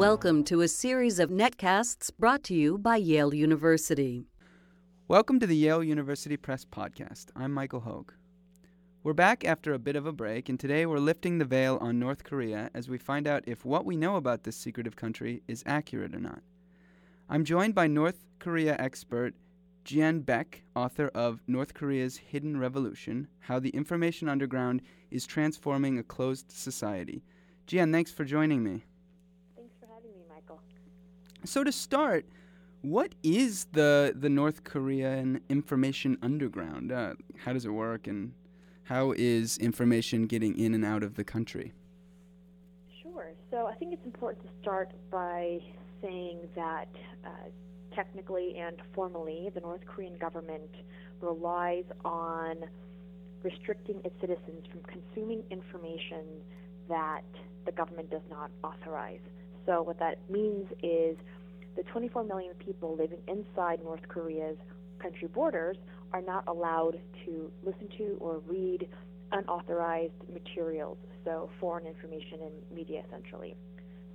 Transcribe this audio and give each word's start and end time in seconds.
Welcome 0.00 0.44
to 0.44 0.62
a 0.62 0.68
series 0.68 1.18
of 1.18 1.28
netcasts 1.28 2.10
brought 2.18 2.42
to 2.44 2.54
you 2.54 2.78
by 2.78 2.96
Yale 2.96 3.34
University. 3.34 4.24
Welcome 5.08 5.38
to 5.40 5.46
the 5.46 5.54
Yale 5.54 5.84
University 5.84 6.38
Press 6.38 6.64
Podcast. 6.64 7.26
I'm 7.36 7.52
Michael 7.52 7.80
Hogue. 7.80 8.14
We're 9.02 9.12
back 9.12 9.44
after 9.44 9.74
a 9.74 9.78
bit 9.78 9.96
of 9.96 10.06
a 10.06 10.12
break, 10.12 10.48
and 10.48 10.58
today 10.58 10.86
we're 10.86 11.00
lifting 11.00 11.36
the 11.36 11.44
veil 11.44 11.76
on 11.82 11.98
North 11.98 12.24
Korea 12.24 12.70
as 12.72 12.88
we 12.88 12.96
find 12.96 13.26
out 13.26 13.44
if 13.46 13.66
what 13.66 13.84
we 13.84 13.94
know 13.94 14.16
about 14.16 14.44
this 14.44 14.56
secretive 14.56 14.96
country 14.96 15.42
is 15.46 15.62
accurate 15.66 16.14
or 16.14 16.20
not. 16.20 16.40
I'm 17.28 17.44
joined 17.44 17.74
by 17.74 17.86
North 17.86 18.24
Korea 18.38 18.76
expert 18.78 19.34
Jieun 19.84 20.24
Baek, 20.24 20.62
author 20.74 21.08
of 21.08 21.42
North 21.46 21.74
Korea's 21.74 22.16
Hidden 22.16 22.58
Revolution 22.58 23.28
How 23.40 23.58
the 23.58 23.68
Information 23.68 24.30
Underground 24.30 24.80
is 25.10 25.26
Transforming 25.26 25.98
a 25.98 26.02
Closed 26.02 26.50
Society. 26.50 27.22
Jieun, 27.66 27.92
thanks 27.92 28.10
for 28.10 28.24
joining 28.24 28.64
me. 28.64 28.82
Thanks 29.56 29.74
for 29.78 29.86
having 29.94 30.10
me, 30.12 30.24
Michael. 30.26 30.60
So, 31.44 31.64
to 31.64 31.72
start, 31.72 32.26
what 32.82 33.14
is 33.22 33.66
the, 33.72 34.12
the 34.14 34.28
North 34.28 34.64
Korean 34.64 35.40
Information 35.48 36.18
Underground? 36.22 36.92
Uh, 36.92 37.14
how 37.44 37.52
does 37.52 37.64
it 37.64 37.70
work, 37.70 38.06
and 38.06 38.32
how 38.84 39.12
is 39.16 39.58
information 39.58 40.26
getting 40.26 40.58
in 40.58 40.74
and 40.74 40.84
out 40.84 41.02
of 41.02 41.14
the 41.14 41.24
country? 41.24 41.72
Sure. 43.02 43.32
So, 43.50 43.66
I 43.66 43.74
think 43.74 43.92
it's 43.92 44.04
important 44.04 44.44
to 44.44 44.50
start 44.60 44.92
by 45.10 45.60
saying 46.02 46.40
that. 46.54 46.88
Uh, 47.24 47.28
technically 47.94 48.56
and 48.56 48.76
formally, 48.94 49.50
the 49.54 49.60
North 49.60 49.84
Korean 49.86 50.16
government 50.18 50.70
relies 51.20 51.84
on 52.04 52.56
restricting 53.42 54.00
its 54.04 54.14
citizens 54.20 54.66
from 54.70 54.80
consuming 54.82 55.42
information 55.50 56.24
that 56.88 57.24
the 57.64 57.72
government 57.72 58.10
does 58.10 58.22
not 58.30 58.50
authorize. 58.62 59.20
So, 59.66 59.82
what 59.82 59.98
that 59.98 60.18
means 60.30 60.66
is 60.82 61.16
the 61.76 61.82
24 61.84 62.24
million 62.24 62.54
people 62.54 62.96
living 62.96 63.20
inside 63.28 63.82
North 63.82 64.06
Korea's 64.08 64.56
country 65.00 65.28
borders 65.28 65.76
are 66.12 66.22
not 66.22 66.46
allowed 66.48 67.00
to 67.24 67.50
listen 67.64 67.88
to 67.98 68.16
or 68.20 68.40
read 68.46 68.88
unauthorized 69.32 70.12
materials, 70.32 70.98
so 71.24 71.48
foreign 71.60 71.86
information 71.86 72.40
and 72.42 72.76
media 72.76 73.02
essentially. 73.06 73.56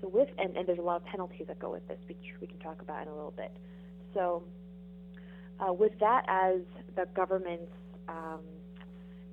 So 0.02 0.10
with 0.10 0.30
and, 0.38 0.56
and 0.58 0.68
there's 0.68 0.80
a 0.80 0.84
lot 0.84 0.98
of 0.98 1.06
penalties 1.06 1.48
that 1.48 1.60
go 1.60 1.72
with 1.72 1.88
this, 1.88 1.98
which 2.08 2.18
we 2.42 2.48
can 2.48 2.60
talk 2.60 2.82
about 2.82 3.04
in 3.04 3.08
a 3.08 3.16
little 3.16 3.34
bit. 3.36 3.52
So 4.14 4.44
uh, 5.60 5.72
with 5.72 5.98
that 6.00 6.26
as 6.28 6.62
the 6.96 7.06
government's 7.16 7.72
um, 8.10 8.42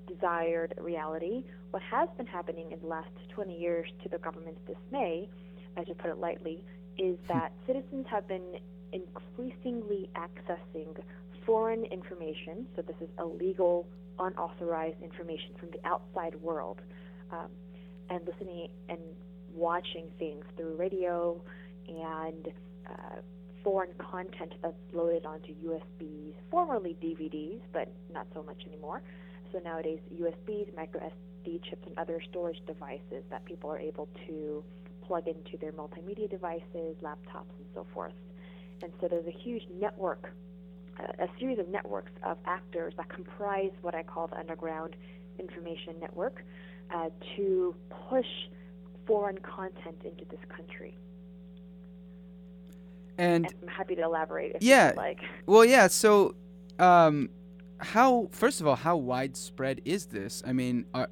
desired 0.07 0.75
reality, 0.81 1.45
what 1.71 1.83
has 1.83 2.09
been 2.17 2.27
happening 2.27 2.71
in 2.71 2.81
the 2.81 2.87
last 2.87 3.11
20 3.35 3.59
years 3.59 3.89
to 4.03 4.09
the 4.09 4.19
government's 4.19 4.61
dismay, 4.67 5.29
as 5.77 5.87
to 5.87 5.95
put 5.95 6.11
it 6.11 6.19
lightly, 6.19 6.63
is 6.99 7.17
hmm. 7.27 7.29
that 7.29 7.53
citizens 7.67 8.07
have 8.11 8.27
been 8.29 8.59
increasingly 8.93 10.11
accessing 10.15 10.97
foreign 11.47 11.85
information. 11.87 12.67
So 12.77 12.83
this 12.83 12.97
is 13.01 13.09
illegal, 13.19 13.87
unauthorized 14.19 15.03
information 15.03 15.55
from 15.59 15.71
the 15.71 15.87
outside 15.87 16.35
world, 16.41 16.81
um, 17.31 17.49
and 18.11 18.21
listening 18.27 18.69
and 18.89 18.99
watching 19.55 20.07
things 20.19 20.45
through 20.57 20.77
radio 20.77 21.41
and 21.89 22.49
uh, 22.89 23.21
foreign 23.63 23.93
content 23.99 24.55
that's 24.63 24.75
loaded 24.93 25.25
onto 25.25 25.55
USBs, 25.55 26.35
formerly 26.51 26.97
DVDs, 27.03 27.61
but 27.73 27.89
not 28.13 28.27
so 28.35 28.43
much 28.43 28.63
anymore. 28.67 29.03
So 29.53 29.61
nowadays, 29.65 29.99
USBs, 30.15 30.75
micro 30.75 31.01
SD 31.01 31.63
chips, 31.69 31.83
and 31.87 31.99
other 31.99 32.21
storage 32.31 32.61
devices 32.67 33.25
that 33.31 33.45
people 33.45 33.71
are 33.71 33.79
able 33.79 34.09
to 34.27 34.65
plug 35.13 35.29
into 35.29 35.59
their 35.59 35.73
multimedia 35.73 36.31
devices, 36.31 36.97
laptops, 37.03 37.53
and 37.59 37.67
so 37.75 37.87
forth. 37.93 38.15
And 38.83 38.91
so 38.99 39.09
there's 39.09 39.27
a 39.27 39.39
huge 39.45 39.63
network, 39.79 40.33
a 41.19 41.29
series 41.39 41.59
of 41.59 41.69
networks 41.69 42.13
of 42.23 42.39
actors 42.47 42.95
that 42.97 43.11
comprise 43.11 43.73
what 43.83 43.95
I 43.95 44.05
call 44.05 44.29
the 44.29 44.39
underground 44.39 44.97
information 45.39 46.01
network 46.01 46.43
uh, 46.95 47.11
to 47.37 47.75
push 48.09 48.27
foreign 49.07 49.37
content 49.41 50.01
into 50.03 50.25
this 50.31 50.41
country. 50.49 50.97
And, 53.19 53.47
I'm 53.61 53.69
happy 53.69 53.95
to 53.97 54.03
elaborate 54.03 54.57
if 54.57 54.63
yeah, 54.63 54.93
you 54.93 54.97
like. 54.97 55.19
Well, 55.45 55.67
yeah. 55.67 55.89
So, 55.89 56.37
um, 56.79 57.29
how 57.81 58.29
first 58.33 58.63
of 58.63 58.67
all, 58.67 58.77
how 58.77 58.97
widespread 58.97 59.83
is 59.85 60.07
this? 60.07 60.43
I 60.47 60.55
mean, 60.55 60.87
are 60.95 61.11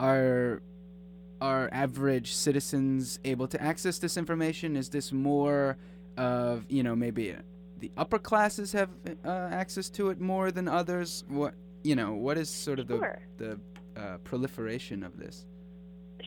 are 0.00 0.62
are 1.40 1.68
average 1.72 2.34
citizens 2.34 3.18
able 3.24 3.48
to 3.48 3.62
access 3.62 3.98
this 3.98 4.16
information? 4.16 4.76
Is 4.76 4.88
this 4.90 5.12
more 5.12 5.76
of 6.16 6.64
you 6.68 6.82
know 6.82 6.94
maybe 6.94 7.34
the 7.78 7.90
upper 7.96 8.18
classes 8.18 8.72
have 8.72 8.90
uh, 9.24 9.28
access 9.28 9.88
to 9.90 10.10
it 10.10 10.20
more 10.20 10.50
than 10.50 10.68
others? 10.68 11.24
What 11.28 11.54
you 11.82 11.96
know, 11.96 12.12
what 12.12 12.36
is 12.36 12.50
sort 12.50 12.78
of 12.78 12.88
sure. 12.88 13.20
the 13.38 13.60
the 13.96 14.00
uh, 14.00 14.18
proliferation 14.18 15.02
of 15.02 15.18
this? 15.18 15.46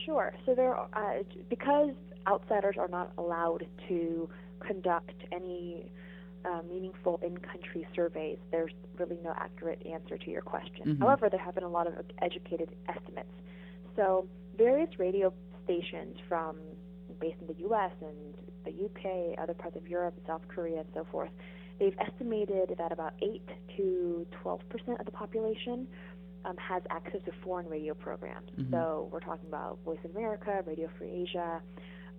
Sure. 0.04 0.34
So 0.44 0.54
there, 0.54 0.76
uh, 0.76 1.22
because 1.48 1.90
outsiders 2.26 2.76
are 2.78 2.88
not 2.88 3.12
allowed 3.16 3.66
to 3.88 4.28
conduct 4.60 5.14
any 5.32 5.90
uh, 6.44 6.60
meaningful 6.68 7.20
in-country 7.22 7.86
surveys, 7.94 8.38
there's 8.50 8.72
really 8.98 9.18
no 9.22 9.32
accurate 9.36 9.84
answer 9.86 10.18
to 10.18 10.30
your 10.30 10.42
question. 10.42 10.84
Mm-hmm. 10.84 11.02
However, 11.02 11.28
there 11.30 11.40
have 11.40 11.54
been 11.54 11.64
a 11.64 11.68
lot 11.68 11.86
of 11.86 11.94
educated 12.20 12.74
estimates. 12.88 13.32
So 13.96 14.26
various 14.56 14.98
radio 14.98 15.32
stations 15.64 16.16
from 16.28 16.56
based 17.20 17.36
in 17.40 17.46
the 17.46 17.60
U.S. 17.60 17.92
and 18.00 18.34
the 18.64 18.72
U.K., 18.72 19.36
other 19.40 19.54
parts 19.54 19.76
of 19.76 19.86
Europe, 19.86 20.14
South 20.26 20.42
Korea, 20.48 20.80
and 20.80 20.88
so 20.94 21.06
forth, 21.10 21.30
they've 21.78 21.96
estimated 22.00 22.74
that 22.78 22.92
about 22.92 23.12
8 23.22 23.42
to 23.76 24.26
12 24.42 24.60
percent 24.68 25.00
of 25.00 25.06
the 25.06 25.12
population 25.12 25.86
um, 26.44 26.56
has 26.56 26.82
access 26.90 27.20
to 27.24 27.32
foreign 27.42 27.68
radio 27.68 27.94
programs. 27.94 28.50
Mm-hmm. 28.58 28.72
So 28.72 29.08
we're 29.10 29.20
talking 29.20 29.46
about 29.48 29.78
Voice 29.84 29.98
of 30.04 30.10
America, 30.10 30.62
Radio 30.66 30.88
Free 30.98 31.10
Asia, 31.10 31.60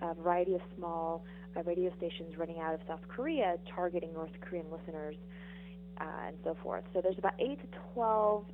a 0.01 0.13
variety 0.15 0.55
of 0.55 0.61
small 0.77 1.23
uh, 1.55 1.63
radio 1.63 1.91
stations 1.97 2.37
running 2.37 2.59
out 2.59 2.73
of 2.73 2.79
South 2.87 3.01
Korea 3.07 3.57
targeting 3.73 4.13
North 4.13 4.31
Korean 4.41 4.65
listeners 4.71 5.15
uh, 5.99 6.27
and 6.27 6.35
so 6.43 6.55
forth. 6.61 6.83
So 6.93 7.01
there's 7.01 7.17
about 7.17 7.35
8 7.39 7.59
to 7.59 7.77
12 7.93 8.45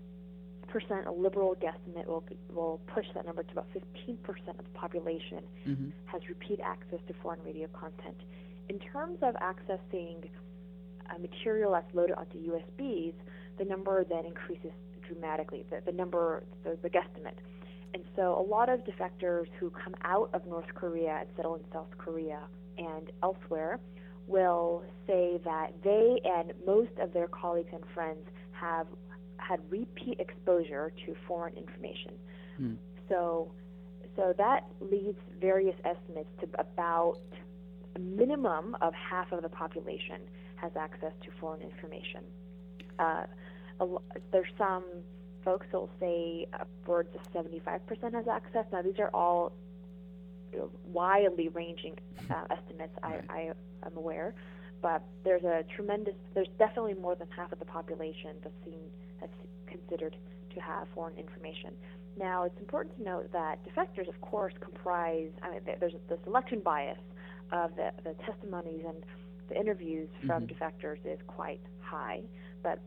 percent, 0.71 1.07
a 1.07 1.11
liberal 1.11 1.55
guesstimate 1.55 2.07
will 2.07 2.23
will 2.53 2.81
push 2.87 3.05
that 3.13 3.25
number 3.25 3.43
to 3.43 3.51
about 3.51 3.67
15 3.73 4.17
percent 4.23 4.57
of 4.59 4.65
the 4.65 4.77
population 4.77 5.43
mm-hmm. 5.67 5.89
has 6.05 6.21
repeat 6.27 6.59
access 6.63 6.99
to 7.07 7.13
foreign 7.21 7.39
radio 7.45 7.67
content. 7.67 8.17
In 8.69 8.79
terms 8.79 9.19
of 9.21 9.35
accessing 9.35 10.29
uh, 11.09 11.17
material 11.19 11.73
that's 11.73 11.93
loaded 11.93 12.15
onto 12.15 12.37
USBs, 12.37 13.13
the 13.57 13.65
number 13.65 14.03
then 14.03 14.25
increases 14.25 14.71
dramatically. 15.07 15.65
The, 15.69 15.81
the 15.85 15.91
number, 15.91 16.43
the, 16.63 16.77
the 16.81 16.89
guesstimate. 16.89 17.37
And 17.93 18.03
so 18.15 18.39
a 18.39 18.45
lot 18.47 18.69
of 18.69 18.81
defectors 18.81 19.47
who 19.59 19.69
come 19.71 19.95
out 20.03 20.29
of 20.33 20.45
North 20.45 20.73
Korea 20.73 21.17
and 21.19 21.29
settle 21.35 21.55
in 21.55 21.61
South 21.73 21.89
Korea 21.97 22.39
and 22.77 23.11
elsewhere 23.21 23.79
will 24.27 24.83
say 25.07 25.41
that 25.43 25.73
they 25.83 26.21
and 26.23 26.53
most 26.65 26.91
of 27.01 27.11
their 27.11 27.27
colleagues 27.27 27.69
and 27.73 27.83
friends 27.93 28.25
have 28.53 28.87
had 29.41 29.59
repeat 29.69 30.19
exposure 30.19 30.93
to 31.05 31.15
foreign 31.27 31.55
information. 31.57 32.13
Hmm. 32.57 32.73
So, 33.09 33.51
so 34.15 34.33
that 34.37 34.65
leads 34.79 35.17
various 35.39 35.75
estimates 35.83 36.29
to 36.41 36.47
about 36.59 37.17
a 37.95 37.99
minimum 37.99 38.77
of 38.81 38.93
half 38.93 39.31
of 39.31 39.41
the 39.41 39.49
population 39.49 40.21
has 40.55 40.71
access 40.79 41.11
to 41.23 41.29
foreign 41.39 41.61
information. 41.61 42.23
Uh, 42.99 43.25
there's 44.31 44.47
some 44.57 44.83
folks 45.43 45.65
who 45.71 45.79
will 45.79 45.89
say 45.99 46.45
upwards 46.53 47.09
of 47.15 47.45
75% 47.45 48.13
has 48.13 48.27
access. 48.27 48.65
Now, 48.71 48.81
these 48.81 48.99
are 48.99 49.09
all 49.13 49.51
wildly 50.85 51.49
ranging 51.49 51.95
uh, 52.29 52.43
estimates, 52.51 52.93
I, 53.03 53.21
I 53.29 53.51
am 53.85 53.97
aware, 53.97 54.35
but 54.81 55.03
there's 55.23 55.43
a 55.43 55.63
tremendous, 55.75 56.13
there's 56.33 56.49
definitely 56.59 56.93
more 56.95 57.15
than 57.15 57.27
half 57.35 57.51
of 57.51 57.59
the 57.59 57.65
population 57.65 58.35
that's 58.43 58.55
seen, 58.65 58.79
that's 59.21 59.33
considered 59.67 60.17
to 60.53 60.59
have 60.59 60.87
foreign 60.93 61.17
information. 61.17 61.73
Now, 62.17 62.43
it's 62.43 62.59
important 62.59 62.97
to 62.97 63.03
note 63.03 63.31
that 63.31 63.59
defectors, 63.63 64.09
of 64.09 64.19
course, 64.19 64.53
comprise, 64.59 65.29
I 65.41 65.51
mean, 65.51 65.61
there's 65.79 65.93
the 66.09 66.17
selection 66.25 66.59
bias 66.59 66.99
of 67.51 67.75
the, 67.75 67.91
the 68.03 68.15
testimonies 68.25 68.83
and 68.85 68.97
the 69.49 69.57
interviews 69.57 70.09
from 70.25 70.45
mm-hmm. 70.45 70.63
defectors 70.63 70.97
is 71.05 71.19
quite 71.27 71.61
high, 71.81 72.21
but 72.63 72.79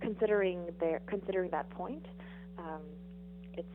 considering 0.00 0.66
their 0.80 1.00
considering 1.06 1.50
that 1.50 1.68
point, 1.70 2.06
um, 2.58 2.82
it's 3.54 3.68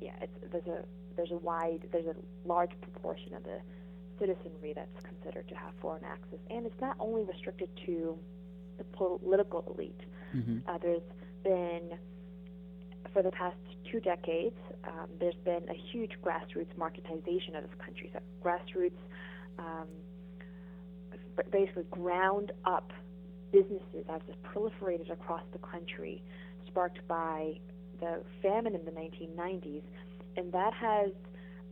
yeah, 0.00 0.12
it's 0.20 0.36
there's 0.50 0.66
a 0.66 0.84
there's 1.16 1.30
a 1.30 1.36
wide 1.36 1.88
there's 1.92 2.06
a 2.06 2.14
large 2.46 2.70
proportion 2.80 3.34
of 3.34 3.42
the 3.42 3.58
citizenry 4.18 4.72
that's 4.74 5.00
considered 5.02 5.48
to 5.48 5.54
have 5.54 5.72
foreign 5.80 6.04
access, 6.04 6.38
and 6.50 6.66
it's 6.66 6.80
not 6.80 6.96
only 7.00 7.24
restricted 7.24 7.68
to 7.86 8.16
the 8.78 8.84
political 8.84 9.64
elite. 9.74 10.00
Mm-hmm. 10.34 10.58
Uh, 10.68 10.78
there's 10.78 11.02
been 11.42 11.98
for 13.12 13.22
the 13.22 13.30
past 13.30 13.56
two 13.90 14.00
decades, 14.00 14.56
um, 14.84 15.08
there's 15.20 15.34
been 15.44 15.68
a 15.68 15.74
huge 15.92 16.12
grassroots 16.24 16.74
marketization 16.78 17.56
of 17.56 17.64
this 17.64 17.78
country. 17.84 18.10
So 18.12 18.20
grassroots 18.42 18.92
um, 19.58 19.86
basically 21.50 21.84
ground 21.90 22.52
up 22.64 22.92
businesses 23.52 24.04
as 24.08 24.20
it 24.28 24.36
proliferated 24.42 25.10
across 25.10 25.42
the 25.52 25.58
country, 25.58 26.22
sparked 26.66 27.06
by 27.06 27.58
the 28.00 28.22
famine 28.42 28.74
in 28.74 28.84
the 28.84 28.90
1990s, 28.90 29.82
and 30.36 30.50
that 30.52 30.72
has 30.72 31.10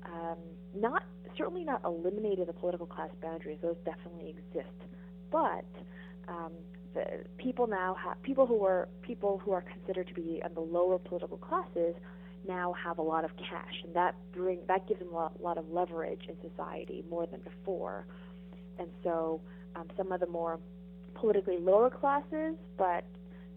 um, 0.05 0.39
not 0.75 1.05
certainly 1.37 1.65
not 1.65 1.83
eliminated 1.85 2.49
the 2.49 2.53
political 2.53 2.87
class 2.87 3.11
boundaries; 3.23 3.59
those 3.63 3.77
definitely 3.85 4.31
exist, 4.31 4.77
but 5.31 5.65
um, 6.29 6.53
people 7.39 7.67
now 7.67 7.95
have 7.95 8.21
people 8.23 8.47
who 8.47 8.65
are 8.65 8.89
people 9.03 9.41
who 9.45 9.53
are 9.53 9.63
considered 9.63 10.09
to 10.09 10.15
be 10.15 10.41
in 10.45 10.55
the 10.55 10.61
lower 10.61 10.99
political 10.99 11.37
classes 11.37 11.95
now 12.49 12.73
have 12.73 12.99
a 12.99 13.03
lot 13.03 13.25
of 13.25 13.31
cash, 13.37 13.83
and 13.85 13.95
that 13.95 14.15
bring 14.33 14.61
that 14.67 14.87
gives 14.89 15.01
them 15.01 15.11
a 15.11 15.15
lot, 15.15 15.43
lot 15.43 15.59
of 15.59 15.71
leverage 15.71 16.23
in 16.29 16.37
society 16.49 17.05
more 17.11 17.27
than 17.27 17.41
before. 17.41 18.07
And 18.79 18.89
so, 19.05 19.41
um, 19.77 19.89
some 19.97 20.11
of 20.11 20.21
the 20.21 20.27
more 20.27 20.59
politically 21.15 21.59
lower 21.59 21.91
classes, 21.91 22.55
but 22.79 23.05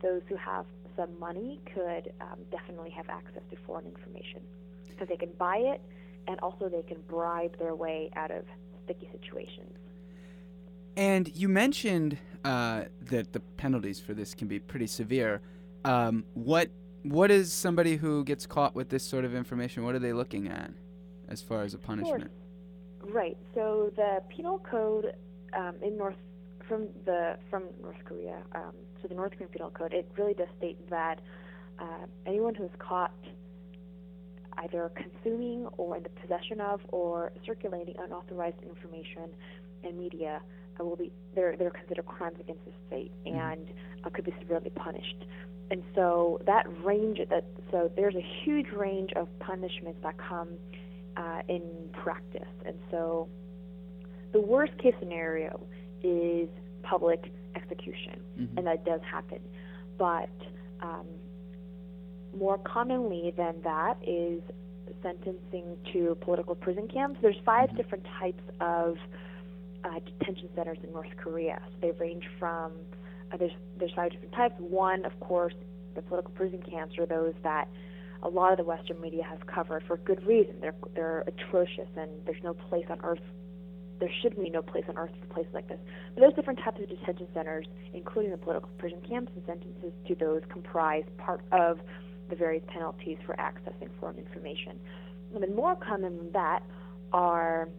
those 0.01 0.21
who 0.27 0.35
have 0.35 0.65
some 0.95 1.17
money 1.19 1.61
could 1.73 2.11
um, 2.21 2.39
definitely 2.51 2.89
have 2.91 3.09
access 3.09 3.41
to 3.49 3.57
foreign 3.65 3.85
information 3.85 4.41
because 4.89 5.07
they 5.07 5.17
can 5.17 5.31
buy 5.39 5.57
it, 5.57 5.81
and 6.27 6.39
also 6.41 6.69
they 6.69 6.83
can 6.83 7.01
bribe 7.07 7.57
their 7.57 7.73
way 7.73 8.09
out 8.15 8.31
of 8.31 8.43
sticky 8.83 9.09
situations. 9.11 9.73
And 10.95 11.35
you 11.35 11.49
mentioned 11.49 12.17
uh, 12.43 12.83
that 13.01 13.33
the 13.33 13.39
penalties 13.39 13.99
for 13.99 14.13
this 14.13 14.33
can 14.35 14.47
be 14.47 14.59
pretty 14.59 14.87
severe. 14.87 15.41
Um, 15.85 16.25
what 16.33 16.69
what 17.03 17.31
is 17.31 17.51
somebody 17.51 17.97
who 17.97 18.23
gets 18.23 18.45
caught 18.45 18.75
with 18.75 18.89
this 18.89 19.03
sort 19.03 19.25
of 19.25 19.35
information? 19.35 19.83
What 19.83 19.95
are 19.95 19.99
they 19.99 20.13
looking 20.13 20.47
at 20.47 20.71
as 21.27 21.41
far 21.41 21.63
as 21.63 21.73
a 21.73 21.77
punishment? 21.77 22.31
Right. 23.01 23.37
So 23.53 23.91
the 23.95 24.21
penal 24.29 24.59
code 24.59 25.13
um, 25.53 25.75
in 25.81 25.97
North 25.97 26.15
from 26.67 26.87
the 27.05 27.37
from 27.49 27.63
North 27.81 27.97
Korea, 28.05 28.37
um, 28.55 28.73
so 29.01 29.07
the 29.07 29.15
North 29.15 29.33
Korean 29.33 29.49
penal 29.49 29.71
code, 29.71 29.93
it 29.93 30.09
really 30.17 30.33
does 30.33 30.47
state 30.57 30.77
that 30.89 31.19
uh, 31.79 32.05
anyone 32.25 32.55
who 32.55 32.63
is 32.63 32.71
caught 32.79 33.13
either 34.59 34.91
consuming 34.95 35.67
or 35.77 35.97
in 35.97 36.03
the 36.03 36.09
possession 36.09 36.61
of 36.61 36.79
or 36.89 37.31
circulating 37.45 37.95
unauthorized 37.99 38.61
information 38.61 39.29
in 39.83 39.97
media 39.97 40.41
will 40.79 40.95
be 40.95 41.11
they're 41.35 41.55
they're 41.57 41.71
considered 41.71 42.05
crimes 42.05 42.37
against 42.39 42.65
the 42.65 42.71
state 42.87 43.11
mm-hmm. 43.25 43.37
and 43.37 43.67
uh, 44.03 44.09
could 44.09 44.25
be 44.25 44.33
severely 44.39 44.71
punished. 44.71 45.25
And 45.71 45.83
so 45.95 46.39
that 46.45 46.65
range 46.83 47.19
that 47.29 47.45
so 47.71 47.91
there's 47.95 48.15
a 48.15 48.25
huge 48.43 48.67
range 48.71 49.11
of 49.15 49.27
punishments 49.39 49.99
that 50.03 50.17
come 50.17 50.49
uh, 51.17 51.41
in 51.47 51.61
practice. 51.93 52.47
And 52.65 52.75
so 52.91 53.27
the 54.31 54.41
worst 54.41 54.77
case 54.77 54.93
scenario 54.99 55.65
is 56.03 56.49
public 56.81 57.31
execution, 57.55 58.19
mm-hmm. 58.39 58.57
and 58.57 58.67
that 58.67 58.85
does 58.85 59.01
happen. 59.09 59.39
But 59.97 60.29
um, 60.81 61.05
more 62.37 62.57
commonly 62.57 63.33
than 63.37 63.61
that 63.63 63.97
is 64.05 64.41
sentencing 65.01 65.77
to 65.93 66.17
political 66.21 66.55
prison 66.55 66.87
camps. 66.87 67.19
There's 67.21 67.35
5 67.45 67.67
mm-hmm. 67.67 67.77
different 67.77 68.05
types 68.19 68.43
of 68.59 68.97
uh, 69.83 69.99
detention 69.99 70.49
centers 70.55 70.77
in 70.83 70.91
North 70.91 71.15
Korea. 71.17 71.61
So 71.71 71.77
they 71.81 71.91
range 71.91 72.25
from 72.39 72.71
uh, 73.31 73.37
there's 73.37 73.51
there's 73.77 73.93
five 73.95 74.11
different 74.11 74.33
types. 74.33 74.55
One, 74.59 75.05
of 75.05 75.19
course, 75.19 75.53
the 75.95 76.01
political 76.01 76.31
prison 76.33 76.61
camps 76.69 76.97
are 76.97 77.05
those 77.05 77.33
that 77.43 77.67
a 78.21 78.29
lot 78.29 78.51
of 78.51 78.57
the 78.57 78.63
Western 78.63 78.99
media 79.01 79.23
has 79.23 79.39
covered 79.45 79.83
for 79.87 79.97
good 79.97 80.25
reason. 80.25 80.55
They're 80.61 80.75
they're 80.95 81.23
atrocious, 81.27 81.89
and 81.97 82.09
there's 82.25 82.43
no 82.43 82.53
place 82.53 82.85
on 82.89 82.99
earth. 83.03 83.19
There 83.99 84.11
should 84.21 84.35
be 84.35 84.49
no 84.49 84.61
place 84.61 84.83
on 84.89 84.97
earth 84.97 85.11
for 85.21 85.33
places 85.33 85.53
like 85.53 85.67
this. 85.67 85.79
But 86.13 86.21
there's 86.21 86.33
different 86.33 86.59
types 86.59 86.79
of 86.81 86.89
detention 86.89 87.27
centers, 87.33 87.67
including 87.93 88.31
the 88.31 88.37
political 88.37 88.69
prison 88.77 88.99
camps, 89.07 89.31
and 89.35 89.45
sentences 89.45 89.93
to 90.07 90.15
those 90.15 90.41
comprise 90.49 91.03
part 91.17 91.41
of 91.51 91.79
the 92.29 92.35
various 92.35 92.63
penalties 92.67 93.17
for 93.25 93.35
accessing 93.35 93.89
foreign 93.99 94.17
information. 94.17 94.79
And 95.33 95.43
then 95.43 95.55
more 95.55 95.75
common 95.75 96.17
than 96.17 96.31
that 96.31 96.63
are 97.11 97.69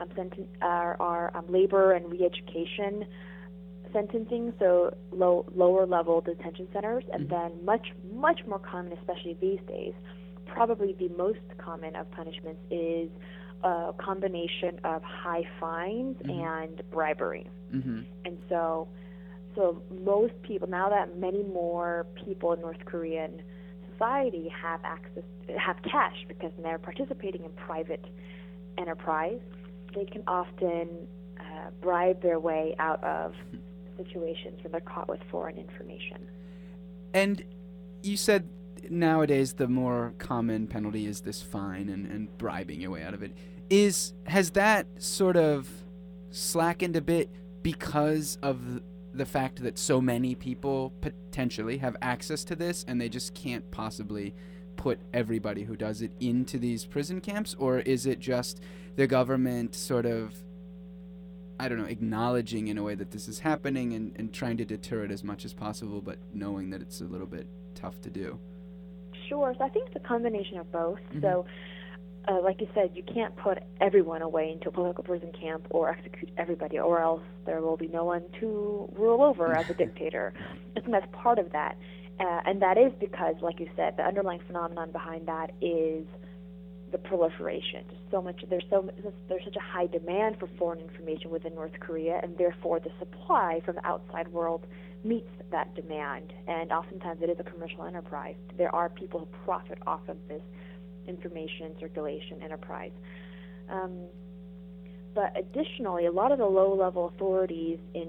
um, 0.00 0.08
senten- 0.10 0.46
are, 0.62 0.96
are 1.00 1.36
um, 1.36 1.44
labor 1.48 1.92
and 1.92 2.10
re-education 2.10 3.04
sentencing, 3.92 4.52
so 4.58 4.94
low, 5.12 5.46
lower 5.54 5.86
level 5.86 6.20
detention 6.20 6.68
centers, 6.72 7.04
and 7.12 7.28
mm-hmm. 7.28 7.52
then 7.52 7.64
much, 7.64 7.88
much 8.12 8.40
more 8.46 8.58
common, 8.58 8.92
especially 8.92 9.36
these 9.40 9.60
days, 9.66 9.94
probably 10.46 10.94
the 10.98 11.08
most 11.16 11.38
common 11.58 11.96
of 11.96 12.10
punishments 12.10 12.60
is 12.70 13.08
a 13.62 13.92
combination 13.98 14.78
of 14.84 15.02
high 15.02 15.44
fines 15.58 16.16
mm-hmm. 16.18 16.30
and 16.30 16.82
bribery. 16.90 17.48
Mm-hmm. 17.74 18.00
And 18.24 18.38
so, 18.48 18.88
so 19.54 19.82
most 20.04 20.34
people 20.42 20.68
now 20.68 20.90
that 20.90 21.18
many 21.18 21.42
more 21.42 22.06
people 22.24 22.52
in 22.52 22.60
North 22.60 22.84
Korean 22.84 23.42
society 23.92 24.48
have 24.48 24.80
access, 24.84 25.24
have 25.58 25.76
cash 25.82 26.16
because 26.28 26.52
they're 26.62 26.78
participating 26.78 27.44
in 27.44 27.50
private 27.52 28.04
enterprise, 28.78 29.40
they 29.96 30.04
can 30.04 30.22
often 30.28 31.08
uh, 31.40 31.70
bribe 31.80 32.22
their 32.22 32.38
way 32.38 32.76
out 32.78 33.02
of 33.02 33.34
situations 33.96 34.62
when 34.62 34.70
they're 34.70 34.80
caught 34.82 35.08
with 35.08 35.20
foreign 35.30 35.56
information. 35.56 36.28
And 37.14 37.42
you 38.02 38.16
said 38.16 38.48
nowadays 38.90 39.54
the 39.54 39.66
more 39.66 40.14
common 40.18 40.68
penalty 40.68 41.06
is 41.06 41.22
this 41.22 41.42
fine 41.42 41.88
and, 41.88 42.06
and 42.06 42.38
bribing 42.38 42.80
your 42.80 42.90
way 42.92 43.02
out 43.02 43.14
of 43.14 43.22
it. 43.22 43.32
Is 43.70 44.12
has 44.26 44.50
that 44.52 44.86
sort 45.02 45.36
of 45.36 45.68
slackened 46.30 46.94
a 46.94 47.00
bit 47.00 47.30
because 47.62 48.38
of 48.42 48.80
the 49.14 49.26
fact 49.26 49.62
that 49.62 49.78
so 49.78 50.00
many 50.00 50.34
people 50.34 50.92
potentially 51.00 51.78
have 51.78 51.96
access 52.02 52.44
to 52.44 52.54
this 52.54 52.84
and 52.86 53.00
they 53.00 53.08
just 53.08 53.34
can't 53.34 53.68
possibly 53.70 54.34
put 54.76 54.98
everybody 55.12 55.64
who 55.64 55.76
does 55.76 56.02
it 56.02 56.12
into 56.20 56.58
these 56.58 56.84
prison 56.84 57.20
camps 57.20 57.54
or 57.58 57.80
is 57.80 58.06
it 58.06 58.18
just 58.18 58.60
the 58.96 59.06
government 59.06 59.74
sort 59.74 60.06
of 60.06 60.34
I 61.58 61.68
don't 61.68 61.78
know, 61.78 61.86
acknowledging 61.86 62.68
in 62.68 62.78
a 62.78 62.82
way 62.82 62.94
that 62.94 63.10
this 63.10 63.28
is 63.28 63.38
happening 63.38 63.94
and, 63.94 64.12
and 64.16 64.32
trying 64.32 64.58
to 64.58 64.64
deter 64.64 65.04
it 65.04 65.10
as 65.10 65.24
much 65.24 65.44
as 65.44 65.54
possible, 65.54 66.02
but 66.02 66.18
knowing 66.34 66.70
that 66.70 66.82
it's 66.82 67.00
a 67.00 67.04
little 67.04 67.26
bit 67.26 67.46
tough 67.74 68.00
to 68.02 68.10
do? 68.10 68.38
Sure. 69.28 69.54
So 69.56 69.64
I 69.64 69.68
think 69.68 69.88
it's 69.88 69.96
a 69.96 70.06
combination 70.06 70.58
of 70.58 70.70
both. 70.70 70.98
Mm-hmm. 71.10 71.22
So, 71.22 71.46
uh, 72.28 72.42
like 72.42 72.60
you 72.60 72.68
said, 72.74 72.90
you 72.94 73.02
can't 73.02 73.34
put 73.36 73.58
everyone 73.80 74.20
away 74.20 74.50
into 74.50 74.68
a 74.68 74.72
political 74.72 75.04
prison 75.04 75.32
camp 75.40 75.66
or 75.70 75.88
execute 75.88 76.30
everybody, 76.36 76.78
or 76.78 77.00
else 77.00 77.22
there 77.46 77.60
will 77.60 77.76
be 77.76 77.88
no 77.88 78.04
one 78.04 78.24
to 78.40 78.92
rule 78.96 79.22
over 79.22 79.52
as 79.52 79.70
a 79.70 79.74
dictator. 79.78 80.34
I 80.76 80.80
think 80.80 80.90
that's 80.90 81.06
part 81.12 81.38
of 81.38 81.52
that. 81.52 81.78
Uh, 82.18 82.40
and 82.46 82.62
that 82.62 82.78
is 82.78 82.92
because, 82.98 83.34
like 83.42 83.60
you 83.60 83.68
said, 83.76 83.96
the 83.96 84.02
underlying 84.02 84.40
phenomenon 84.46 84.90
behind 84.90 85.26
that 85.28 85.50
is 85.60 86.06
the 86.92 86.98
proliferation. 86.98 87.84
so 88.10 88.22
much 88.22 88.44
there's 88.48 88.64
so 88.70 88.88
there's 89.28 89.44
such 89.44 89.56
a 89.56 89.60
high 89.60 89.86
demand 89.86 90.38
for 90.38 90.48
foreign 90.56 90.80
information 90.80 91.30
within 91.30 91.54
North 91.54 91.72
Korea, 91.80 92.20
and 92.22 92.38
therefore 92.38 92.80
the 92.80 92.92
supply 92.98 93.60
from 93.64 93.74
the 93.74 93.86
outside 93.86 94.28
world 94.28 94.66
meets 95.04 95.28
that 95.50 95.74
demand. 95.74 96.32
And 96.46 96.72
oftentimes 96.72 97.20
it 97.22 97.28
is 97.28 97.38
a 97.40 97.42
commercial 97.42 97.84
enterprise. 97.84 98.36
There 98.56 98.74
are 98.74 98.88
people 98.88 99.20
who 99.20 99.26
profit 99.44 99.78
off 99.86 100.08
of 100.08 100.16
this 100.28 100.42
information 101.06 101.74
circulation 101.78 102.42
enterprise. 102.42 102.92
Um, 103.68 104.06
but 105.14 105.36
additionally, 105.36 106.06
a 106.06 106.12
lot 106.12 106.30
of 106.30 106.38
the 106.38 106.46
low-level 106.46 107.08
authorities 107.14 107.78
in 107.94 108.08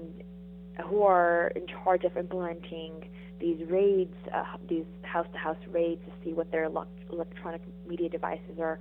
who 0.86 1.02
are 1.02 1.52
in 1.56 1.66
charge 1.66 2.04
of 2.04 2.16
implementing 2.16 3.08
these 3.40 3.60
raids, 3.68 4.14
uh, 4.34 4.44
these 4.68 4.84
house-to-house 5.02 5.58
raids 5.70 6.00
to 6.06 6.12
see 6.24 6.32
what 6.32 6.50
their 6.50 6.64
electronic 6.64 7.62
media 7.86 8.08
devices 8.08 8.58
are 8.58 8.78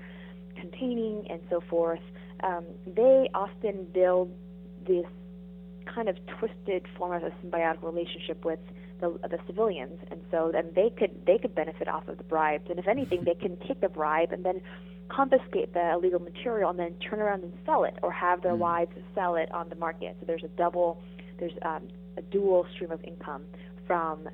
containing 0.56 1.26
and 1.30 1.40
so 1.50 1.62
forth. 1.70 2.02
Um, 2.44 2.66
they 2.86 3.30
often 3.34 3.88
build 3.94 4.32
this 4.86 5.06
kind 5.94 6.10
of 6.10 6.18
twisted 6.40 6.86
form 6.98 7.14
of 7.14 7.24
a 7.24 7.32
symbiotic 7.44 7.84
relationship 7.84 8.44
with 8.46 8.60
the, 9.00 9.10
the 9.30 9.38
civilians, 9.46 10.00
and 10.10 10.20
so 10.32 10.50
then 10.52 10.72
they 10.76 10.90
could 10.90 11.26
they 11.26 11.38
could 11.38 11.54
benefit 11.54 11.88
off 11.88 12.08
of 12.08 12.18
the 12.18 12.24
bribes, 12.24 12.66
and 12.70 12.80
if 12.80 12.88
anything, 12.88 13.24
they 13.24 13.36
can 13.36 13.58
take 13.68 13.80
the 13.80 13.90
bribe 13.90 14.32
and 14.32 14.44
then 14.44 14.60
confiscate 15.10 15.74
the 15.74 15.94
illegal 15.94 16.20
material 16.20 16.70
and 16.72 16.80
then 16.80 16.94
turn 17.08 17.20
around 17.20 17.44
and 17.44 17.54
sell 17.66 17.84
it, 17.84 17.98
or 18.02 18.12
have 18.12 18.42
their 18.42 18.54
mm. 18.54 18.58
wives 18.60 18.92
sell 19.16 19.36
it 19.36 19.52
on 19.52 19.70
the 19.70 19.76
market. 19.76 20.18
So 20.20 20.26
there's 20.26 20.44
a 20.44 20.50
double, 20.50 21.02
there's 21.40 21.54
um, 21.62 21.88
a 22.18 22.22
dual 22.24 22.66
stream 22.74 22.92
of 22.92 23.04
income 23.04 23.44
from 23.86 24.28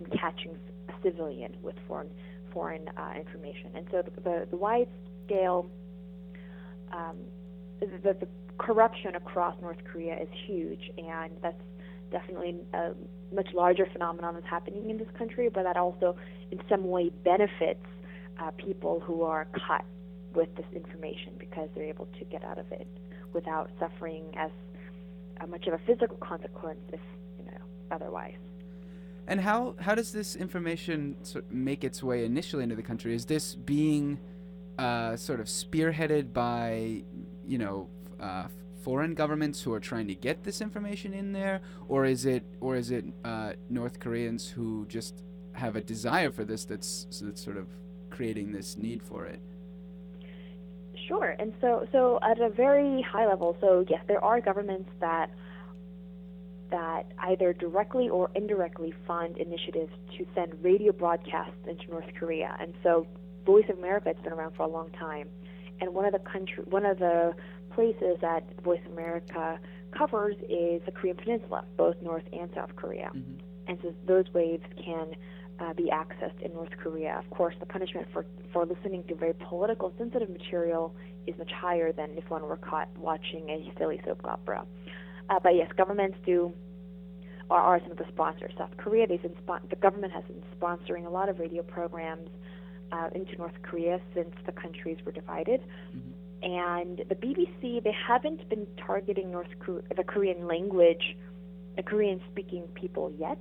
from 0.00 0.18
catching 0.18 0.56
a 0.88 0.92
civilian 1.02 1.56
with 1.62 1.76
foreign 1.86 2.10
foreign 2.52 2.88
uh, 2.96 3.12
information. 3.16 3.70
And 3.74 3.86
so 3.90 4.02
the, 4.02 4.20
the, 4.22 4.46
the 4.50 4.56
wide 4.56 4.88
scale, 5.24 5.70
um, 6.92 7.16
the, 7.80 8.14
the 8.14 8.26
corruption 8.58 9.14
across 9.14 9.54
North 9.62 9.78
Korea 9.84 10.20
is 10.20 10.28
huge, 10.46 10.90
and 10.98 11.32
that's 11.42 11.62
definitely 12.10 12.56
a 12.74 12.90
much 13.32 13.48
larger 13.54 13.86
phenomenon 13.92 14.34
that's 14.34 14.46
happening 14.46 14.90
in 14.90 14.98
this 14.98 15.08
country, 15.16 15.48
but 15.48 15.62
that 15.62 15.76
also 15.76 16.16
in 16.50 16.60
some 16.68 16.88
way 16.88 17.10
benefits 17.24 17.84
uh, 18.40 18.50
people 18.52 19.00
who 19.00 19.22
are 19.22 19.46
caught 19.66 19.84
with 20.34 20.48
this 20.56 20.66
information 20.74 21.32
because 21.38 21.68
they're 21.74 21.84
able 21.84 22.08
to 22.18 22.24
get 22.24 22.44
out 22.44 22.58
of 22.58 22.70
it 22.72 22.86
without 23.32 23.70
suffering 23.78 24.24
as 24.36 24.50
uh, 25.40 25.46
much 25.46 25.66
of 25.66 25.74
a 25.74 25.78
physical 25.86 26.16
consequence 26.16 26.80
if 26.92 27.00
you 27.38 27.44
know 27.44 27.58
otherwise. 27.90 28.34
And 29.30 29.40
how 29.40 29.76
how 29.78 29.94
does 29.94 30.10
this 30.10 30.34
information 30.34 31.16
sort 31.22 31.44
of 31.44 31.52
make 31.52 31.84
its 31.84 32.02
way 32.02 32.24
initially 32.24 32.64
into 32.64 32.74
the 32.74 32.82
country? 32.82 33.14
Is 33.14 33.24
this 33.24 33.54
being 33.54 34.18
uh, 34.76 35.14
sort 35.16 35.38
of 35.38 35.46
spearheaded 35.46 36.32
by 36.32 37.04
you 37.46 37.58
know 37.58 37.88
uh, 38.18 38.48
foreign 38.82 39.14
governments 39.14 39.62
who 39.62 39.72
are 39.72 39.78
trying 39.78 40.08
to 40.08 40.16
get 40.16 40.42
this 40.42 40.60
information 40.60 41.14
in 41.14 41.32
there, 41.32 41.60
or 41.88 42.06
is 42.06 42.26
it 42.26 42.42
or 42.60 42.74
is 42.74 42.90
it 42.90 43.04
uh, 43.24 43.52
North 43.68 44.00
Koreans 44.00 44.48
who 44.48 44.84
just 44.88 45.22
have 45.52 45.76
a 45.76 45.80
desire 45.80 46.32
for 46.32 46.44
this 46.44 46.64
that's 46.64 47.06
that's 47.22 47.40
sort 47.40 47.56
of 47.56 47.68
creating 48.10 48.50
this 48.50 48.76
need 48.76 49.00
for 49.00 49.26
it? 49.26 49.40
Sure, 51.06 51.36
and 51.38 51.54
so 51.60 51.86
so 51.92 52.18
at 52.22 52.40
a 52.40 52.48
very 52.48 53.00
high 53.02 53.28
level, 53.28 53.56
so 53.60 53.84
yes, 53.88 54.02
there 54.08 54.24
are 54.24 54.40
governments 54.40 54.90
that 54.98 55.30
that 56.70 57.04
either 57.18 57.52
directly 57.52 58.08
or 58.08 58.30
indirectly 58.34 58.92
fund 59.06 59.36
initiatives 59.38 59.92
to 60.16 60.26
send 60.34 60.62
radio 60.62 60.92
broadcasts 60.92 61.66
into 61.68 61.88
North 61.90 62.12
Korea, 62.18 62.56
and 62.60 62.74
so 62.82 63.06
Voice 63.46 63.64
of 63.68 63.78
America 63.78 64.12
has 64.14 64.22
been 64.22 64.32
around 64.32 64.54
for 64.54 64.64
a 64.64 64.68
long 64.68 64.90
time, 64.90 65.28
and 65.80 65.94
one 65.94 66.04
of 66.04 66.12
the 66.12 66.18
country 66.18 66.62
one 66.64 66.84
of 66.84 66.98
the 66.98 67.34
places 67.74 68.18
that 68.20 68.44
Voice 68.62 68.80
of 68.86 68.92
America 68.92 69.58
covers 69.96 70.36
is 70.48 70.82
the 70.84 70.92
Korean 70.94 71.16
Peninsula, 71.16 71.64
both 71.76 71.96
North 72.02 72.24
and 72.32 72.50
South 72.54 72.74
Korea. 72.76 73.10
Mm-hmm. 73.14 73.46
And 73.68 73.78
so 73.82 73.94
those 74.06 74.24
waves 74.34 74.64
can 74.84 75.14
uh, 75.60 75.72
be 75.74 75.90
accessed 75.92 76.40
in 76.42 76.52
North 76.52 76.76
Korea. 76.82 77.18
Of 77.18 77.30
course, 77.30 77.54
the 77.60 77.66
punishment 77.66 78.08
for, 78.12 78.24
for 78.52 78.66
listening 78.66 79.04
to 79.08 79.14
very 79.14 79.34
political, 79.34 79.92
sensitive 79.98 80.30
material 80.30 80.94
is 81.26 81.36
much 81.38 81.52
higher 81.52 81.92
than 81.92 82.10
if 82.16 82.28
one 82.30 82.42
were 82.42 82.56
caught 82.56 82.88
watching 82.96 83.48
a 83.50 83.72
silly 83.78 84.00
soap 84.04 84.24
opera. 84.24 84.64
Uh, 85.30 85.38
but 85.42 85.54
yes, 85.54 85.70
governments 85.76 86.18
do 86.26 86.52
are, 87.48 87.60
are 87.60 87.80
some 87.80 87.92
of 87.92 87.96
the 87.96 88.06
sponsors. 88.12 88.52
South 88.58 88.76
Korea, 88.76 89.06
they've 89.06 89.22
been 89.22 89.36
spon- 89.42 89.66
the 89.70 89.76
government 89.76 90.12
has 90.12 90.24
been 90.24 90.42
sponsoring 90.60 91.06
a 91.06 91.10
lot 91.10 91.28
of 91.28 91.38
radio 91.38 91.62
programs 91.62 92.28
uh, 92.92 93.08
into 93.14 93.36
North 93.36 93.54
Korea 93.62 94.00
since 94.14 94.34
the 94.44 94.52
countries 94.52 94.98
were 95.06 95.12
divided. 95.12 95.62
Mm-hmm. 95.96 96.10
And 96.42 97.02
the 97.08 97.14
BBC, 97.14 97.82
they 97.84 97.94
haven't 98.08 98.48
been 98.48 98.66
targeting 98.84 99.30
North 99.30 99.50
Korea, 99.60 99.82
the 99.94 100.04
Korean 100.04 100.46
language, 100.48 101.16
the 101.76 101.82
Korean-speaking 101.82 102.64
people 102.74 103.12
yet, 103.18 103.38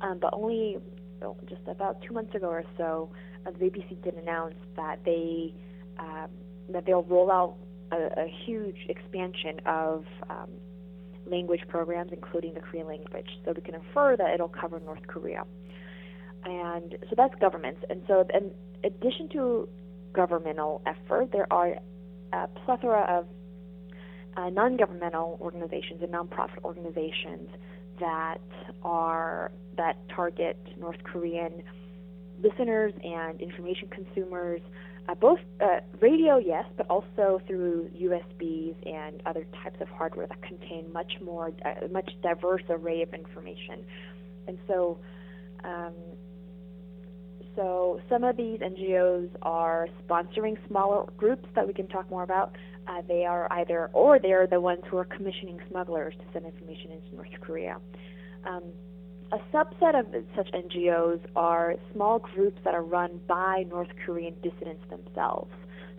um, 0.00 0.18
but 0.18 0.34
only 0.34 0.78
oh, 1.22 1.36
just 1.48 1.62
about 1.68 2.02
two 2.02 2.12
months 2.12 2.34
ago 2.34 2.48
or 2.48 2.64
so, 2.76 3.10
uh, 3.46 3.50
the 3.52 3.58
BBC 3.58 4.02
did 4.02 4.14
announce 4.14 4.56
that 4.76 4.98
they 5.04 5.54
um, 5.98 6.28
that 6.70 6.86
they'll 6.86 7.04
roll 7.04 7.30
out 7.30 7.56
a, 7.92 8.22
a 8.24 8.34
huge 8.44 8.86
expansion 8.88 9.60
of 9.66 10.04
um, 10.28 10.50
language 11.30 11.60
programs, 11.68 12.12
including 12.12 12.54
the 12.54 12.60
Korean 12.60 12.86
language. 12.86 13.28
So 13.44 13.52
we 13.54 13.62
can 13.62 13.74
infer 13.74 14.16
that 14.16 14.34
it'll 14.34 14.48
cover 14.48 14.80
North 14.80 15.06
Korea. 15.06 15.44
And 16.44 16.96
so 17.08 17.14
that's 17.16 17.34
governments. 17.40 17.82
And 17.90 18.02
so, 18.06 18.26
in 18.32 18.50
addition 18.84 19.28
to 19.30 19.68
governmental 20.12 20.82
effort, 20.86 21.30
there 21.32 21.46
are 21.52 21.76
a 22.32 22.48
plethora 22.64 23.02
of 23.18 23.26
uh, 24.36 24.48
non-governmental 24.50 25.38
organizations 25.40 26.02
and 26.02 26.12
nonprofit 26.12 26.64
organizations 26.64 27.50
that 27.98 28.38
are 28.82 29.52
that 29.76 29.96
target 30.08 30.58
North 30.78 31.02
Korean 31.04 31.62
listeners 32.42 32.94
and 33.04 33.40
information 33.40 33.88
consumers, 33.88 34.60
uh, 35.10 35.14
both 35.14 35.40
uh, 35.60 35.80
radio, 36.00 36.38
yes, 36.38 36.64
but 36.76 36.88
also 36.88 37.40
through 37.46 37.90
USBs 37.98 38.74
and 38.86 39.22
other 39.26 39.44
types 39.62 39.80
of 39.80 39.88
hardware 39.88 40.26
that 40.26 40.40
contain 40.42 40.92
much 40.92 41.12
more, 41.22 41.52
uh, 41.64 41.88
much 41.90 42.10
diverse 42.22 42.62
array 42.68 43.02
of 43.02 43.12
information. 43.12 43.84
And 44.46 44.58
so, 44.68 44.98
um, 45.64 45.94
so 47.56 48.00
some 48.08 48.24
of 48.24 48.36
these 48.36 48.60
NGOs 48.60 49.30
are 49.42 49.88
sponsoring 50.06 50.56
smaller 50.68 51.06
groups 51.16 51.48
that 51.54 51.66
we 51.66 51.72
can 51.72 51.88
talk 51.88 52.08
more 52.10 52.22
about. 52.22 52.54
Uh, 52.86 53.02
they 53.08 53.24
are 53.24 53.48
either, 53.52 53.90
or 53.92 54.18
they're 54.18 54.46
the 54.46 54.60
ones 54.60 54.82
who 54.88 54.96
are 54.96 55.04
commissioning 55.04 55.58
smugglers 55.68 56.14
to 56.18 56.24
send 56.32 56.46
information 56.46 56.92
into 56.92 57.14
North 57.16 57.28
Korea. 57.40 57.78
Um, 58.44 58.62
a 59.32 59.38
subset 59.52 59.98
of 59.98 60.06
such 60.34 60.50
NGOs 60.52 61.20
are 61.36 61.74
small 61.92 62.18
groups 62.18 62.58
that 62.64 62.74
are 62.74 62.82
run 62.82 63.20
by 63.28 63.64
North 63.68 63.90
Korean 64.04 64.34
dissidents 64.42 64.82
themselves. 64.90 65.52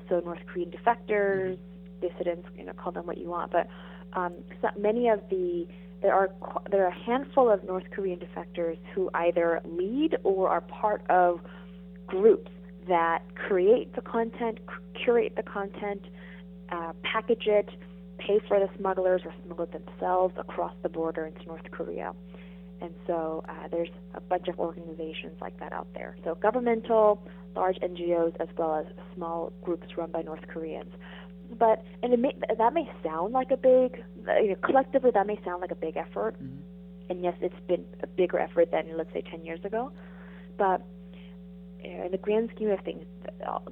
So 0.09 0.19
North 0.19 0.41
Korean 0.47 0.71
defectors, 0.71 1.57
dissidents, 2.01 2.47
you 2.57 2.65
know, 2.65 2.73
call 2.73 2.91
them 2.91 3.05
what 3.05 3.17
you 3.17 3.29
want. 3.29 3.51
But 3.51 3.67
um, 4.13 4.33
so 4.61 4.69
many 4.77 5.07
of 5.07 5.21
the 5.29 5.67
there 6.01 6.13
are 6.13 6.31
there 6.69 6.83
are 6.83 6.89
a 6.89 7.03
handful 7.03 7.49
of 7.49 7.63
North 7.63 7.85
Korean 7.91 8.19
defectors 8.19 8.77
who 8.93 9.09
either 9.13 9.61
lead 9.63 10.17
or 10.23 10.49
are 10.49 10.61
part 10.61 11.03
of 11.09 11.39
groups 12.07 12.51
that 12.87 13.19
create 13.35 13.93
the 13.95 14.01
content, 14.01 14.59
curate 14.95 15.33
the 15.35 15.43
content, 15.43 16.01
uh, 16.69 16.93
package 17.03 17.45
it, 17.45 17.69
pay 18.17 18.39
for 18.47 18.59
the 18.59 18.69
smugglers 18.77 19.21
or 19.23 19.33
smuggle 19.45 19.65
it 19.65 19.71
themselves 19.71 20.33
across 20.37 20.73
the 20.81 20.89
border 20.89 21.25
into 21.25 21.45
North 21.45 21.69
Korea. 21.71 22.13
And 22.81 22.93
so 23.05 23.43
uh, 23.47 23.67
there's 23.69 23.89
a 24.15 24.21
bunch 24.21 24.47
of 24.47 24.59
organizations 24.59 25.37
like 25.39 25.59
that 25.59 25.71
out 25.71 25.87
there. 25.93 26.17
So 26.23 26.35
governmental, 26.35 27.21
large 27.55 27.77
NGOs, 27.77 28.35
as 28.39 28.47
well 28.57 28.75
as 28.75 28.85
small 29.15 29.53
groups 29.63 29.87
run 29.95 30.11
by 30.11 30.23
North 30.23 30.47
Koreans. 30.47 30.91
But 31.59 31.83
and 32.01 32.13
it 32.13 32.19
may, 32.19 32.33
that 32.57 32.73
may 32.73 32.89
sound 33.03 33.33
like 33.33 33.51
a 33.51 33.57
big, 33.57 34.03
you 34.41 34.49
know, 34.49 34.55
collectively 34.63 35.11
that 35.13 35.27
may 35.27 35.39
sound 35.45 35.61
like 35.61 35.71
a 35.71 35.75
big 35.75 35.95
effort. 35.95 36.41
Mm-hmm. 36.41 36.57
And 37.09 37.23
yes, 37.23 37.35
it's 37.41 37.59
been 37.67 37.85
a 38.01 38.07
bigger 38.07 38.39
effort 38.39 38.71
than 38.71 38.97
let's 38.97 39.13
say 39.13 39.21
10 39.21 39.45
years 39.45 39.59
ago. 39.63 39.91
But 40.57 40.81
in 41.83 42.09
the 42.11 42.17
grand 42.17 42.49
scheme 42.55 42.69
of 42.71 42.79
things, 42.81 43.03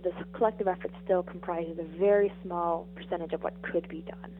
this 0.03 0.13
collective 0.33 0.67
effort 0.67 0.91
still 1.03 1.23
comprises 1.23 1.77
a 1.79 1.97
very 1.97 2.31
small 2.43 2.87
percentage 2.95 3.33
of 3.33 3.43
what 3.43 3.59
could 3.61 3.87
be 3.87 4.01
done. 4.01 4.31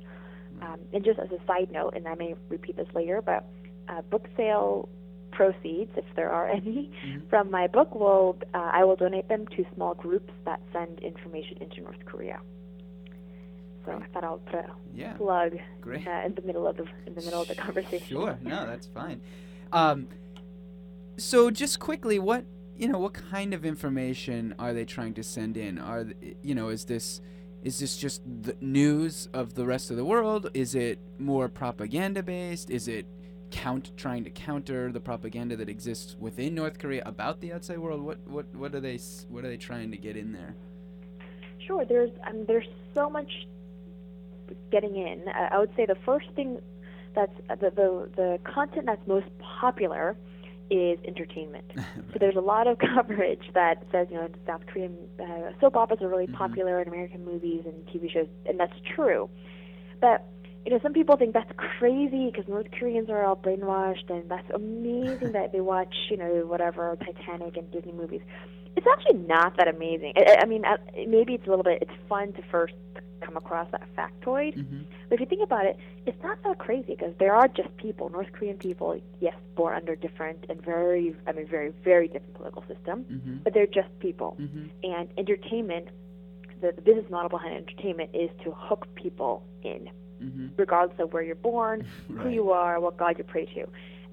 Um, 0.62 0.80
and 0.94 1.06
just 1.06 1.20
as 1.20 1.30
a 1.32 1.44
side 1.46 1.72
note, 1.72 1.94
and 1.96 2.08
I 2.08 2.16
may 2.16 2.36
repeat 2.50 2.76
this 2.76 2.88
later, 2.94 3.22
but 3.22 3.48
uh, 3.90 4.02
book 4.04 4.28
sale 4.38 4.88
proceeds, 5.32 5.92
if 5.98 6.06
there 6.16 6.32
are 6.32 6.48
any, 6.60 6.92
Mhm. 7.06 7.30
from 7.30 7.50
my 7.52 7.68
book 7.68 7.94
will 7.96 8.38
uh, 8.54 8.70
I 8.74 8.84
will 8.84 8.96
donate 8.96 9.28
them 9.28 9.48
to 9.56 9.66
small 9.76 9.94
groups 9.96 10.32
that 10.46 10.60
send 10.74 11.00
information 11.00 11.58
into 11.62 11.82
North 11.82 12.04
Korea. 12.06 12.40
So 13.86 13.94
I 13.94 14.06
thought 14.12 14.24
I'll 14.24 14.40
put 14.40 14.56
a 14.56 14.72
Yeah, 14.94 15.14
plug 15.14 15.58
great. 15.82 16.06
uh, 16.08 16.22
in 16.26 16.36
the 16.36 16.42
middle 16.42 16.68
of 16.68 16.78
the 16.78 16.86
in 17.08 17.14
the 17.16 17.22
middle 17.22 17.42
of 17.42 17.48
the 17.48 17.56
conversation. 17.56 18.08
Sure, 18.08 18.38
no, 18.42 18.66
that's 18.72 18.88
fine. 18.88 19.22
Um, 19.72 20.08
so 21.18 21.50
just 21.52 21.80
quickly, 21.80 22.20
what 22.20 22.46
you 22.78 22.88
know, 22.88 23.00
what 23.00 23.14
kind 23.14 23.54
of 23.54 23.66
information 23.66 24.56
are 24.58 24.74
they 24.74 24.86
trying 24.86 25.14
to 25.16 25.24
send 25.24 25.58
in? 25.58 25.78
Are 25.78 26.06
you 26.44 26.56
know, 26.56 26.70
is 26.70 26.86
this 26.86 27.22
is 27.64 27.80
this 27.80 27.98
just 27.98 28.22
the 28.44 28.56
news 28.62 29.28
of 29.34 29.54
the 29.56 29.66
rest 29.66 29.92
of 29.92 29.98
the 29.98 30.06
world? 30.06 30.50
Is 30.54 30.76
it 30.76 30.98
more 31.18 31.50
propaganda 31.50 32.24
based? 32.24 32.70
Is 32.70 32.88
it 32.88 33.06
count 33.52 33.92
trying 33.98 34.24
to 34.24 34.30
counter 34.30 34.92
the 34.92 35.00
propaganda 35.00 35.56
that 35.58 35.70
exists 35.70 36.16
within 36.20 36.56
North 36.56 36.80
Korea 36.80 37.04
about 37.06 37.40
the 37.42 37.54
outside 37.54 37.80
world? 37.80 38.02
What 38.02 38.20
what 38.28 38.46
what 38.56 38.76
are 38.76 38.80
they 38.80 38.96
s- 38.96 39.26
what 39.30 39.44
are 39.46 39.50
they 39.50 39.58
trying 39.58 39.92
to 39.92 39.98
get 39.98 40.16
in 40.18 40.32
there? 40.34 40.56
Sure, 41.66 41.86
there's 41.86 42.12
um, 42.28 42.46
there's 42.48 42.68
so 42.94 43.10
much 43.10 43.32
getting 44.72 44.96
in. 44.96 45.28
Uh, 45.28 45.50
I 45.52 45.60
would 45.60 45.72
say 45.76 45.86
the 45.86 45.98
first 46.06 46.28
thing 46.36 46.60
that's 47.16 47.32
uh, 47.50 47.56
the, 47.56 47.70
the 47.72 48.10
the 48.16 48.40
content 48.44 48.86
that's 48.86 49.06
most 49.08 49.28
popular 49.40 50.16
is 50.72 51.00
entertainment. 51.06 51.66
So 52.14 52.18
there's 52.20 52.36
a 52.36 52.42
lot 52.42 52.66
of 52.68 52.78
coverage 52.96 53.52
that 53.54 53.84
says 53.92 54.08
you 54.10 54.16
know 54.18 54.30
South 54.48 54.66
Korean 54.68 54.96
uh, 55.20 55.52
soap 55.60 55.76
operas 55.76 56.02
are 56.02 56.08
really 56.10 56.28
Mhm. 56.28 56.34
popular 56.34 56.82
in 56.82 56.88
American 56.88 57.24
movies 57.26 57.64
and 57.66 57.86
TV 57.88 58.12
shows, 58.12 58.28
and 58.48 58.60
that's 58.60 58.74
true. 58.96 59.30
But 60.02 60.26
you 60.66 60.72
know 60.72 60.80
some 60.82 60.94
people 60.94 61.16
think 61.18 61.34
that's 61.34 61.52
crazy 61.80 62.30
because 62.32 62.48
North 62.48 62.68
Koreans 62.78 63.10
are 63.10 63.24
all 63.24 63.36
brainwashed, 63.36 64.10
and 64.10 64.30
that's 64.30 64.50
amazing 64.54 65.32
that 65.34 65.52
they 65.52 65.62
watch 65.62 65.94
you 66.10 66.18
know 66.18 66.46
whatever 66.46 66.98
Titanic 67.00 67.58
and 67.58 67.72
Disney 67.72 67.94
movies. 67.94 68.22
It's 68.76 68.86
actually 68.92 69.20
not 69.26 69.58
that 69.58 69.68
amazing. 69.68 70.14
I, 70.16 70.38
I 70.44 70.46
mean, 70.46 70.64
uh, 70.64 70.78
maybe 71.08 71.34
it's 71.34 71.46
a 71.48 71.50
little 71.50 71.64
bit. 71.64 71.82
It's 71.82 71.92
fun 72.08 72.34
to 72.34 72.42
first 72.52 72.76
come 73.22 73.36
across 73.36 73.68
that 73.72 73.84
factoid. 73.98 74.56
hmm 74.56 74.84
But 75.10 75.16
if 75.16 75.20
you 75.22 75.26
think 75.26 75.44
about 75.44 75.66
it, 75.66 75.78
it's 76.06 76.22
not 76.24 76.42
that 76.44 76.58
crazy 76.60 76.96
because 76.96 77.14
there 77.20 77.34
are 77.34 77.48
just 77.48 77.76
people, 77.78 78.10
North 78.10 78.32
Korean 78.32 78.58
people, 78.58 79.00
yes, 79.20 79.36
born 79.56 79.76
under 79.76 79.96
different 79.96 80.46
and 80.50 80.64
very, 80.64 81.16
I 81.28 81.32
mean, 81.34 81.48
very, 81.48 81.74
very 81.84 82.08
different 82.08 82.36
political 82.36 82.64
system, 82.68 83.04
hmm 83.04 83.38
but 83.44 83.54
they're 83.54 83.68
just 83.68 83.90
people. 84.00 84.36
hmm 84.38 84.68
And 84.84 85.10
entertainment, 85.18 85.90
the, 86.62 86.72
the 86.72 86.82
business 86.82 87.10
model 87.10 87.30
behind 87.30 87.56
entertainment 87.56 88.12
is 88.14 88.30
to 88.44 88.52
hook 88.52 88.88
people 88.96 89.44
in, 89.64 89.90
hmm 90.20 90.48
regardless 90.58 91.00
of 91.00 91.14
where 91.14 91.24
you're 91.24 91.36
born, 91.36 91.86
who 92.18 92.30
you 92.30 92.52
are, 92.52 92.80
what 92.80 92.98
God 92.98 93.18
you 93.18 93.24
pray 93.24 93.46
to. 93.46 93.66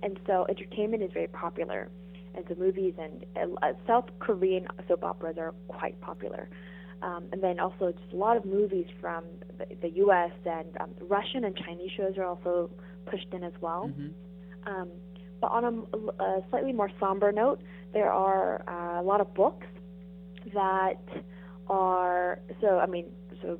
And 0.03 0.19
so 0.27 0.47
entertainment 0.49 1.03
is 1.03 1.11
very 1.13 1.29
popular. 1.29 1.89
And 2.35 2.45
so 2.49 2.55
movies 2.55 2.95
and 2.99 3.25
uh, 3.63 3.73
South 3.87 4.07
Korean 4.19 4.67
soap 4.87 5.03
operas 5.03 5.37
are 5.39 5.55
quite 5.69 6.01
popular. 6.01 6.49
Um, 7.03 7.25
and 7.33 7.43
then 7.43 7.61
also 7.61 7.93
just 7.93 8.13
a 8.13 8.17
lot 8.17 8.37
of 8.37 8.45
movies 8.45 8.87
from 9.01 9.25
the, 9.59 9.67
the 9.83 9.91
U.S. 9.97 10.33
and 10.45 10.69
um, 10.81 10.91
Russian 11.01 11.45
and 11.45 11.57
Chinese 11.57 11.91
shows 11.97 12.17
are 12.17 12.25
also 12.25 12.71
pushed 13.07 13.29
in 13.33 13.43
as 13.43 13.53
well. 13.61 13.91
Mm-hmm. 13.91 14.75
Um, 14.75 14.89
but 15.41 15.49
on 15.49 15.65
a, 15.65 16.23
a, 16.23 16.45
slightly 16.51 16.73
more 16.73 16.91
somber 16.99 17.33
note, 17.33 17.61
there 17.93 18.11
are 18.11 18.65
uh, 18.67 19.01
a 19.01 19.05
lot 19.05 19.21
of 19.21 19.35
books 19.35 19.67
that 20.55 21.03
are 21.69 22.39
so. 22.61 22.79
I 22.79 22.87
mean, 22.87 23.07
so 23.43 23.59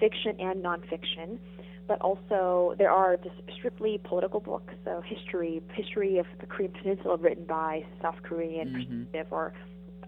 fiction 0.00 0.36
and 0.40 0.64
nonfiction, 0.64 1.38
but 1.86 2.00
also 2.00 2.74
there 2.78 2.90
are 2.90 3.16
just 3.16 3.36
strictly 3.56 4.00
political 4.04 4.40
books. 4.40 4.72
So 4.84 5.02
history, 5.02 5.62
history 5.72 6.18
of 6.18 6.26
the 6.40 6.46
Korean 6.46 6.72
Peninsula, 6.72 7.16
written 7.16 7.44
by 7.44 7.84
South 8.00 8.22
Korean 8.22 8.68
Mhm. 8.68 8.74
perspective 8.74 9.26
or 9.30 9.52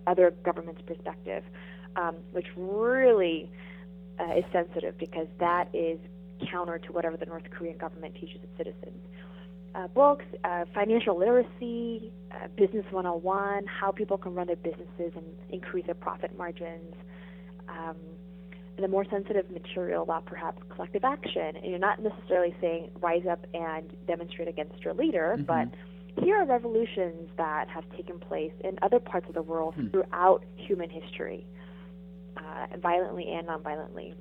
other 0.06 0.30
government's 0.42 0.83
perspective, 0.83 1.45
um, 1.97 2.16
which 2.33 2.47
really 2.56 3.50
uh, 4.18 4.33
is 4.35 4.45
sensitive 4.50 4.97
because 4.97 5.28
that 5.38 5.68
is 5.75 5.99
counter 6.50 6.78
to 6.78 6.92
whatever 6.92 7.16
the 7.16 7.26
North 7.26 7.50
Korean 7.50 7.76
government 7.76 8.14
teaches 8.14 8.42
its 8.42 8.56
citizens. 8.56 9.02
Uh, 9.75 9.87
books, 9.88 10.25
uh, 10.45 10.64
financial 10.73 11.18
literacy, 11.18 12.11
uh, 12.33 12.49
business 12.56 12.85
101, 12.90 13.66
how 13.66 13.92
people 13.92 14.16
can 14.16 14.35
run 14.35 14.47
their 14.47 14.56
businesses 14.56 15.12
and 15.14 15.26
increase 15.50 15.85
their 15.85 15.95
profit 15.95 16.37
margins. 16.38 16.95
Um, 17.68 17.97
and 18.76 18.85
the 18.85 18.88
more 18.88 19.04
sensitive 19.06 19.50
material 19.50 20.02
about 20.02 20.26
perhaps 20.26 20.62
collective 20.68 21.04
action. 21.04 21.56
And 21.56 21.64
you're 21.64 21.78
not 21.78 22.02
necessarily 22.02 22.54
saying 22.61 22.90
rise 23.00 23.26
up 23.26 23.47
and 23.54 23.90
demonstrate 24.06 24.49
against 24.49 24.85
your 24.85 24.95
leader, 24.95 25.37
Mhm. 25.38 25.47
but 25.47 25.68
here 26.23 26.37
are 26.37 26.45
revolutions 26.45 27.30
that 27.37 27.68
have 27.68 27.88
taken 27.90 28.18
place 28.18 28.52
in 28.61 28.78
other 28.83 29.00
parts 29.00 29.28
of 29.28 29.35
the 29.35 29.42
world 29.42 29.75
Hmm. 29.75 29.88
throughout 29.88 30.45
human 30.56 30.90
history, 30.90 31.47
uh, 32.37 32.66
violently 32.78 33.33
and 33.33 33.47
non-violently. 33.47 34.14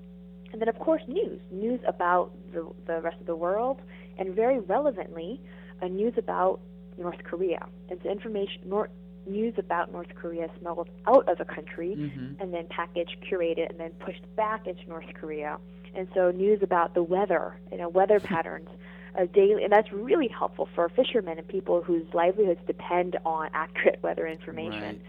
And 0.52 0.62
then, 0.62 0.70
of 0.70 0.80
course, 0.80 1.02
news 1.08 1.42
news 1.52 1.82
about 1.86 2.32
the, 2.54 2.66
the 2.86 3.02
rest 3.02 3.20
of 3.20 3.26
the 3.26 3.36
world, 3.36 3.82
and 4.18 4.34
very 4.34 4.60
relevantly, 4.60 5.42
uh, 5.82 5.88
news 5.88 6.14
about 6.18 6.62
North 6.98 7.22
Korea. 7.24 7.68
And 7.90 8.00
so, 8.02 8.10
information, 8.10 8.62
nor, 8.66 8.90
news 9.28 9.54
about 9.58 9.92
North 9.92 10.14
Korea 10.16 10.50
smuggled 10.60 10.90
out 11.08 11.28
of 11.28 11.38
the 11.38 11.46
country 11.46 11.96
Mm-hmm. 11.98 12.42
and 12.42 12.54
then 12.54 12.68
packaged, 12.70 13.18
curated, 13.30 13.70
and 13.70 13.80
then 13.80 13.92
pushed 14.00 14.24
back 14.36 14.68
into 14.68 14.88
North 14.88 15.06
Korea. 15.14 15.58
And 15.94 16.08
so 16.14 16.32
news 16.32 16.60
about 16.62 16.94
the 16.94 17.04
weather, 17.04 17.58
you 17.72 17.78
know, 17.78 17.90
weather 17.90 18.20
patterns, 18.32 18.70
uh, 19.18 19.26
daily, 19.34 19.64
and 19.64 19.72
that's 19.72 19.92
really 19.92 20.28
helpful 20.28 20.68
for 20.76 20.90
fishermen 20.90 21.38
and 21.38 21.48
people 21.48 21.82
whose 21.82 22.06
livelihoods 22.14 22.60
depend 22.68 23.18
on 23.26 23.50
accurate 23.54 24.00
weather 24.04 24.28
information. 24.28 25.02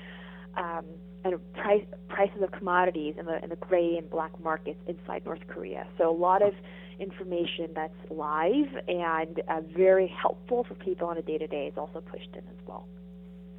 Um, 0.57 0.85
and 1.25 1.53
price, 1.55 1.85
prices 2.09 2.41
of 2.41 2.53
commodities 2.53 3.17
in 3.19 3.27
the 3.27 3.43
in 3.43 3.51
the 3.51 3.57
gray 3.57 3.97
and 3.97 4.09
black 4.09 4.39
markets 4.43 4.79
inside 4.87 5.25
North 5.25 5.45
Korea. 5.49 5.87
So 5.99 6.09
a 6.09 6.15
lot 6.17 6.41
of 6.41 6.55
information 7.01 7.71
that's 7.75 7.93
live 8.11 8.69
and 8.89 9.43
uh, 9.49 9.61
very 9.77 10.07
helpful 10.07 10.65
for 10.65 10.75
people 10.75 11.09
on 11.09 11.19
a 11.19 11.23
day 11.23 11.39
to 11.39 11.47
day 11.47 11.67
is 11.67 11.77
also 11.77 12.01
pushed 12.01 12.31
in 12.33 12.39
as 12.39 12.67
well. 12.67 12.87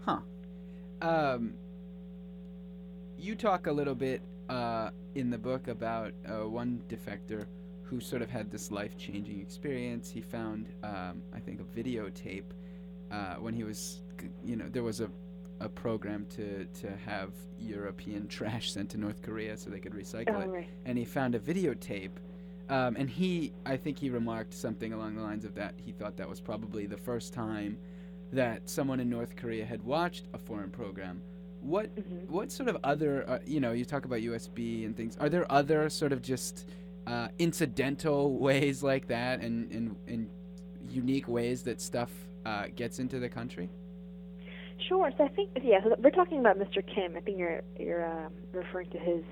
Huh. 0.05 0.19
Um, 1.01 1.53
you 3.17 3.35
talk 3.35 3.67
a 3.67 3.71
little 3.71 3.95
bit 3.95 4.21
uh, 4.49 4.89
in 5.15 5.29
the 5.29 5.37
book 5.37 5.67
about 5.67 6.13
uh, 6.27 6.47
one 6.47 6.81
defector 6.87 7.45
who 7.83 7.99
sort 7.99 8.21
of 8.21 8.29
had 8.29 8.51
this 8.51 8.71
life 8.71 8.97
changing 8.97 9.39
experience. 9.39 10.09
He 10.09 10.21
found, 10.21 10.67
um, 10.83 11.21
I 11.33 11.39
think, 11.39 11.61
a 11.61 11.63
videotape 11.63 12.43
uh, 13.11 13.35
when 13.35 13.53
he 13.53 13.63
was, 13.63 14.01
you 14.43 14.55
know, 14.55 14.65
there 14.69 14.83
was 14.83 14.99
a, 14.99 15.09
a 15.59 15.69
program 15.69 16.25
to, 16.31 16.65
to 16.81 16.95
have 16.97 17.31
European 17.59 18.27
trash 18.29 18.71
sent 18.71 18.89
to 18.91 18.97
North 18.97 19.21
Korea 19.21 19.57
so 19.57 19.69
they 19.69 19.79
could 19.79 19.93
recycle 19.93 20.41
it. 20.41 20.47
Oh, 20.47 20.51
right. 20.51 20.67
and 20.85 20.97
he 20.97 21.05
found 21.05 21.35
a 21.35 21.39
videotape. 21.39 22.11
Um, 22.69 22.97
and 22.97 23.09
he, 23.09 23.53
I 23.65 23.77
think 23.77 23.97
he 23.97 24.09
remarked 24.09 24.53
something 24.53 24.91
along 24.91 25.15
the 25.15 25.21
lines 25.21 25.45
of 25.45 25.55
that. 25.55 25.73
He 25.77 25.93
thought 25.93 26.17
that 26.17 26.27
was 26.27 26.41
probably 26.41 26.85
the 26.85 26.97
first 26.97 27.33
time 27.33 27.77
that 28.33 28.69
someone 28.69 28.99
in 28.99 29.09
North 29.09 29.35
Korea 29.35 29.65
had 29.65 29.81
watched 29.83 30.25
a 30.33 30.37
foreign 30.37 30.69
program. 30.69 31.21
What, 31.61 31.93
Mhm. 31.95 32.27
what 32.29 32.51
sort 32.51 32.69
of 32.69 32.77
other, 32.83 33.27
uh, 33.29 33.39
you 33.45 33.59
know, 33.59 33.71
you 33.71 33.83
talk 33.85 34.05
about 34.05 34.21
USB 34.21 34.85
and 34.85 34.95
things. 34.95 35.17
Are 35.17 35.29
there 35.29 35.49
other 35.51 35.89
sort 35.89 36.11
of 36.13 36.21
just 36.21 36.69
uh, 37.07 37.29
incidental 37.39 38.37
ways 38.47 38.83
like 38.83 39.07
that, 39.07 39.39
and, 39.41 39.71
and, 39.71 39.95
and 40.07 40.29
unique 40.89 41.27
ways 41.27 41.63
that 41.63 41.79
stuff 41.81 42.11
uh, 42.45 42.65
gets 42.75 42.99
into 42.99 43.17
the 43.19 43.29
country? 43.29 43.69
Sure. 44.87 45.09
So 45.17 45.23
I 45.23 45.29
think 45.29 45.49
yeah. 45.63 45.81
So 45.83 45.95
we're 45.97 46.11
talking 46.11 46.39
about 46.39 46.59
Mr. 46.59 46.85
Kim. 46.85 47.15
I 47.17 47.21
think 47.21 47.37
you're 47.37 47.61
you're 47.79 48.05
um, 48.05 48.31
referring 48.53 48.89
to 48.91 48.99
his 48.99 49.23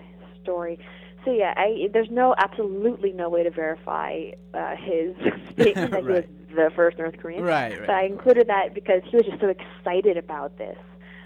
story. 0.41 0.79
So 1.23 1.31
yeah, 1.31 1.53
I, 1.55 1.89
there's 1.93 2.09
no 2.09 2.33
absolutely 2.37 3.11
no 3.11 3.29
way 3.29 3.43
to 3.43 3.51
verify 3.51 4.31
uh, 4.53 4.75
his 4.77 5.15
statement 5.51 5.91
that 5.91 6.01
he 6.01 6.07
was 6.09 6.23
Right. 6.23 6.29
The 6.55 6.71
first 6.75 6.97
North 6.97 7.17
Korean. 7.17 7.43
Right, 7.43 7.77
But 7.79 7.89
I 7.89 8.05
included 8.05 8.47
that 8.47 8.73
because 8.73 9.01
he 9.09 9.17
was 9.17 9.25
just 9.25 9.39
so 9.41 9.47
excited 9.49 10.17
about 10.17 10.57
this. 10.57 10.77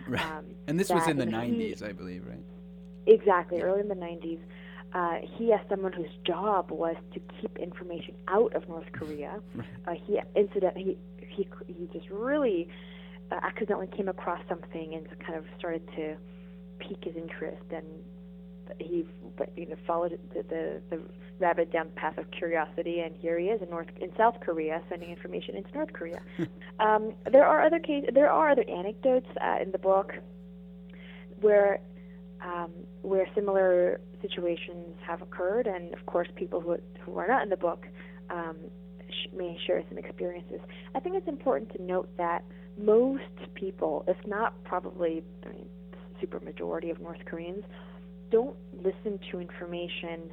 Right. 0.08 0.26
Um, 0.26 0.46
and 0.68 0.80
this 0.80 0.90
was 0.90 1.08
in 1.08 1.18
the 1.18 1.26
he- 1.26 1.32
90s, 1.32 1.84
I 1.84 1.92
believe, 1.94 2.26
right? 2.28 2.44
Exactly, 3.08 3.62
early 3.62 3.80
in 3.82 3.88
the 3.88 3.96
90s. 3.96 4.40
Uh, 4.94 5.18
he, 5.38 5.54
as 5.54 5.60
someone 5.70 5.94
whose 5.94 6.10
job 6.26 6.72
was 6.72 6.96
to 7.14 7.20
keep 7.40 7.58
information 7.60 8.16
out 8.28 8.54
of 8.56 8.68
North 8.68 8.92
Korea, 8.92 9.40
Right. 9.56 9.68
uh, 9.88 9.92
he 9.94 10.20
incident 10.36 10.76
he 10.78 10.98
he 11.20 11.48
he 11.68 11.88
just 11.94 12.10
really 12.10 12.68
uh, 13.32 13.36
accidentally 13.44 13.86
came 13.96 14.08
across 14.08 14.40
something 14.50 14.96
and 14.96 15.08
kind 15.20 15.36
of 15.38 15.46
started 15.60 15.88
to 15.96 16.16
pique 16.80 17.04
his 17.04 17.16
interest, 17.16 17.62
and 17.72 17.86
he 18.80 19.06
you 19.56 19.68
know 19.68 19.76
followed 19.88 20.20
the, 20.34 20.44
the 20.44 20.82
the 20.90 21.02
rabbit 21.40 21.72
down 21.72 21.88
the 21.88 21.94
path 21.94 22.18
of 22.18 22.30
curiosity, 22.32 23.00
and 23.00 23.16
here 23.16 23.40
he 23.40 23.48
is 23.48 23.62
in 23.62 23.70
North 23.70 23.88
in 24.00 24.12
South 24.18 24.36
Korea 24.42 24.82
sending 24.90 25.10
information 25.10 25.56
into 25.56 25.72
North 25.74 25.94
Korea. 25.94 26.22
um, 26.80 27.14
there 27.32 27.46
are 27.46 27.66
other 27.66 27.80
case 27.80 28.06
there 28.14 28.30
are 28.30 28.50
other 28.50 28.66
anecdotes 28.70 29.28
uh, 29.42 29.62
in 29.62 29.72
the 29.72 29.78
book 29.78 30.14
where 31.42 31.80
um, 32.44 32.72
where 33.02 33.28
similar 33.36 34.00
situations 34.22 34.96
have 35.06 35.22
occurred, 35.22 35.68
and 35.68 35.94
of 35.94 36.06
course, 36.06 36.28
people 36.36 36.60
who 36.60 36.78
who 37.02 37.18
are 37.18 37.28
not 37.28 37.44
in 37.44 37.50
the 37.50 37.58
book 37.58 37.86
um, 38.30 38.56
sh- 39.10 39.28
may 39.36 39.58
share 39.66 39.84
some 39.90 39.98
experiences. 39.98 40.60
I 40.96 41.00
think 41.00 41.16
it's 41.16 41.28
important 41.28 41.72
to 41.74 41.82
note 41.82 42.10
that 42.18 42.44
most 42.78 43.24
people, 43.56 44.06
if 44.08 44.18
not 44.26 44.64
probably, 44.64 45.24
I 45.46 45.50
mean, 45.50 45.66
super 46.22 46.40
majority 46.40 46.90
of 46.90 47.00
North 47.02 47.24
Koreans, 47.26 47.64
don't 48.32 48.56
listen 48.74 49.20
to 49.32 49.40
information 49.40 50.32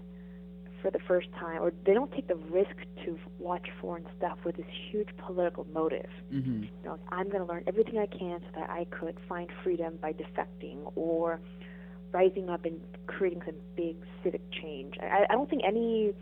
for 0.82 0.90
the 0.90 0.98
first 1.08 1.28
time, 1.32 1.62
or 1.62 1.72
they 1.84 1.94
don't 1.94 2.12
take 2.12 2.28
the 2.28 2.36
risk 2.36 2.76
to 3.04 3.18
watch 3.38 3.66
foreign 3.80 4.04
stuff 4.16 4.38
with 4.44 4.56
this 4.56 4.66
huge 4.90 5.08
political 5.16 5.66
motive 5.72 6.10
Mm-hmm. 6.32 6.62
you 6.64 6.68
know, 6.84 6.98
I'm 7.10 7.28
going 7.28 7.44
to 7.44 7.46
learn 7.46 7.62
everything 7.66 7.98
I 7.98 8.06
can 8.06 8.40
so 8.40 8.60
that 8.60 8.68
I 8.68 8.84
could 8.90 9.16
find 9.28 9.48
freedom 9.62 9.96
by 10.02 10.12
defecting 10.12 10.92
or 10.96 11.40
rising 12.12 12.50
up 12.50 12.64
and 12.64 12.80
creating 13.06 13.42
some 13.46 13.54
big 13.76 13.96
civic 14.22 14.42
change. 14.50 14.94
I, 15.00 15.24
I 15.30 15.32
don't 15.34 15.48
think 15.48 15.62
any 15.64 16.14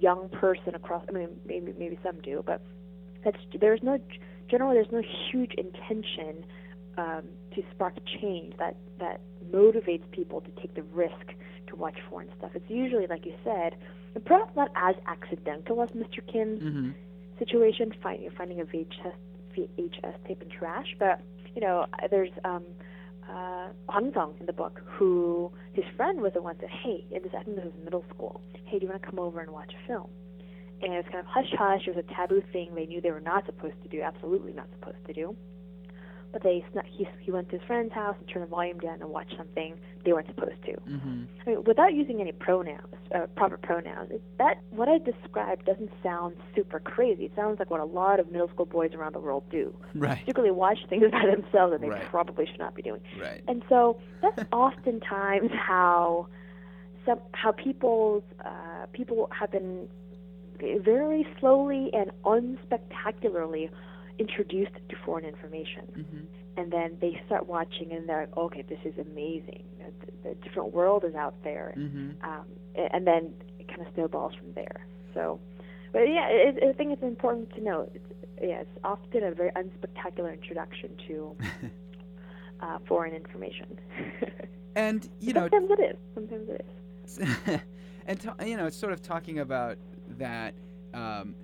young 0.00 0.28
person 0.30 0.74
across, 0.74 1.04
I 1.08 1.12
mean, 1.12 1.28
maybe 1.46 1.74
maybe 1.78 1.98
some 2.02 2.20
do, 2.20 2.42
but 2.44 2.60
that's 3.24 3.38
there's 3.60 3.82
no 3.82 3.98
generally 4.50 4.74
there's 4.76 4.92
no 4.92 5.02
huge 5.30 5.52
intention 5.54 6.44
um, 6.96 7.22
to 7.54 7.62
spark 7.74 7.94
change 8.20 8.56
that 8.58 8.76
that 8.98 9.20
motivates 9.52 10.08
people 10.10 10.40
to 10.40 10.50
take 10.60 10.74
the 10.74 10.82
risk 10.82 11.34
to 11.68 11.76
watch 11.76 11.96
foreign 12.08 12.28
stuff. 12.38 12.50
It's 12.54 12.68
usually, 12.70 13.06
like 13.06 13.26
you 13.26 13.34
said, 13.44 13.76
and 14.14 14.24
perhaps 14.24 14.54
not 14.56 14.70
as 14.74 14.94
accidental 15.06 15.82
as 15.82 15.90
Mr. 15.90 16.26
Kim's 16.26 16.62
Mm-hmm. 16.62 16.90
situation, 17.38 17.92
finding 18.02 18.30
finding 18.30 18.60
a 18.60 18.64
VHS 18.64 19.14
VHS 19.56 20.14
tape 20.26 20.42
in 20.42 20.48
trash. 20.50 20.94
But 20.98 21.20
you 21.54 21.60
know, 21.60 21.86
there's 22.10 22.30
um, 22.44 22.64
uh, 23.28 23.68
Hwang 23.88 24.12
Sung 24.14 24.34
in 24.40 24.46
the 24.46 24.52
book, 24.52 24.80
who 24.86 25.50
his 25.72 25.84
friend 25.96 26.20
was 26.20 26.32
the 26.34 26.42
one 26.42 26.56
that 26.60 26.68
said, 26.68 26.70
"Hey, 26.82 27.04
and 27.14 27.24
this 27.24 27.32
I 27.38 27.42
think 27.42 27.56
this 27.56 27.64
was 27.66 27.74
middle 27.84 28.04
school. 28.14 28.40
Hey, 28.64 28.78
do 28.78 28.86
you 28.86 28.90
want 28.90 29.02
to 29.02 29.08
come 29.08 29.18
over 29.18 29.40
and 29.40 29.50
watch 29.52 29.72
a 29.74 29.86
film?" 29.86 30.08
And 30.80 30.92
it 30.92 30.96
was 30.96 31.06
kind 31.06 31.18
of 31.18 31.26
hush 31.26 31.52
hush. 31.58 31.82
It 31.86 31.96
was 31.96 32.04
a 32.08 32.14
taboo 32.14 32.42
thing. 32.52 32.74
They 32.74 32.86
knew 32.86 33.00
they 33.00 33.10
were 33.10 33.20
not 33.20 33.46
supposed 33.46 33.80
to 33.82 33.88
do. 33.88 34.00
Absolutely 34.00 34.52
not 34.52 34.66
supposed 34.78 35.04
to 35.06 35.12
do. 35.12 35.36
But 36.32 36.42
they 36.42 36.62
snuck. 36.72 36.84
He 36.86 37.08
he 37.20 37.30
went 37.30 37.48
to 37.50 37.58
his 37.58 37.66
friend's 37.66 37.92
house 37.94 38.14
and 38.18 38.28
turned 38.28 38.44
the 38.44 38.48
volume 38.48 38.78
down 38.80 39.00
and 39.00 39.08
watched 39.08 39.34
something 39.36 39.74
they 40.04 40.12
weren't 40.12 40.26
supposed 40.28 40.62
to. 40.66 40.72
Mm-hmm. 40.72 41.22
I 41.46 41.50
mean, 41.50 41.64
without 41.64 41.94
using 41.94 42.20
any 42.20 42.32
pronouns, 42.32 42.94
uh, 43.14 43.26
proper 43.34 43.56
pronouns, 43.56 44.10
it, 44.10 44.22
that 44.36 44.58
what 44.70 44.88
I 44.88 44.98
described 44.98 45.64
doesn't 45.64 45.90
sound 46.02 46.36
super 46.54 46.80
crazy. 46.80 47.24
It 47.24 47.32
sounds 47.34 47.58
like 47.58 47.70
what 47.70 47.80
a 47.80 47.84
lot 47.86 48.20
of 48.20 48.30
middle 48.30 48.48
school 48.48 48.66
boys 48.66 48.92
around 48.92 49.14
the 49.14 49.20
world 49.20 49.44
do. 49.50 49.74
Right. 49.94 50.18
Particularly 50.20 50.52
watch 50.54 50.78
things 50.90 51.04
by 51.10 51.24
themselves 51.26 51.72
that 51.72 51.80
they 51.80 51.88
Right. 51.88 52.04
probably 52.04 52.44
should 52.46 52.58
not 52.60 52.74
be 52.74 52.82
doing. 52.82 53.00
Right. 53.18 53.42
And 53.48 53.62
so 53.68 53.98
that's 54.20 54.42
oftentimes 54.52 55.50
how 55.52 56.28
some 57.06 57.20
how 57.32 57.52
people's 57.52 58.22
uh, 58.44 58.84
people 58.92 59.30
have 59.38 59.50
been 59.50 59.88
very 60.60 61.26
slowly 61.40 61.90
and 61.94 62.10
unspectacularly 62.24 63.70
introduced 64.18 64.74
to 64.88 64.96
foreign 65.04 65.24
information. 65.24 65.86
Mm-hmm. 65.96 66.60
And 66.60 66.72
then 66.72 66.98
they 67.00 67.20
start 67.26 67.46
watching, 67.46 67.92
and 67.92 68.08
they're 68.08 68.22
like, 68.22 68.36
okay, 68.36 68.62
this 68.62 68.80
is 68.84 68.94
amazing. 68.98 69.64
The, 69.78 70.30
the 70.30 70.34
different 70.36 70.72
world 70.72 71.04
is 71.04 71.14
out 71.14 71.34
there. 71.44 71.74
Mm-hmm. 71.76 72.24
Um, 72.28 72.44
and 72.92 73.06
then 73.06 73.32
it 73.58 73.68
kind 73.68 73.80
of 73.80 73.86
snowballs 73.94 74.34
from 74.34 74.52
there. 74.54 74.86
So, 75.14 75.38
but 75.92 76.00
yeah, 76.00 76.26
it, 76.28 76.62
I 76.62 76.72
think 76.72 76.92
it's 76.92 77.02
important 77.02 77.54
to 77.54 77.60
know. 77.60 77.88
It's, 77.94 78.04
yeah, 78.40 78.60
it's 78.60 78.78
often 78.84 79.24
a 79.24 79.32
very 79.32 79.50
unspectacular 79.52 80.32
introduction 80.32 80.96
to 81.06 81.36
uh, 82.60 82.78
foreign 82.86 83.14
information. 83.14 83.78
And 84.78 85.08
you 85.20 85.32
know, 85.32 85.48
sometimes 85.50 85.70
it 85.72 85.82
is. 85.82 85.96
Sometimes 86.14 86.48
it 86.48 86.66
is. 87.04 87.60
and 88.06 88.20
ta- 88.20 88.36
you 88.44 88.56
know, 88.56 88.66
it's 88.66 88.76
sort 88.76 88.92
of 88.92 89.02
talking 89.02 89.40
about 89.40 89.76
that. 90.18 90.54
Um, 90.94 91.34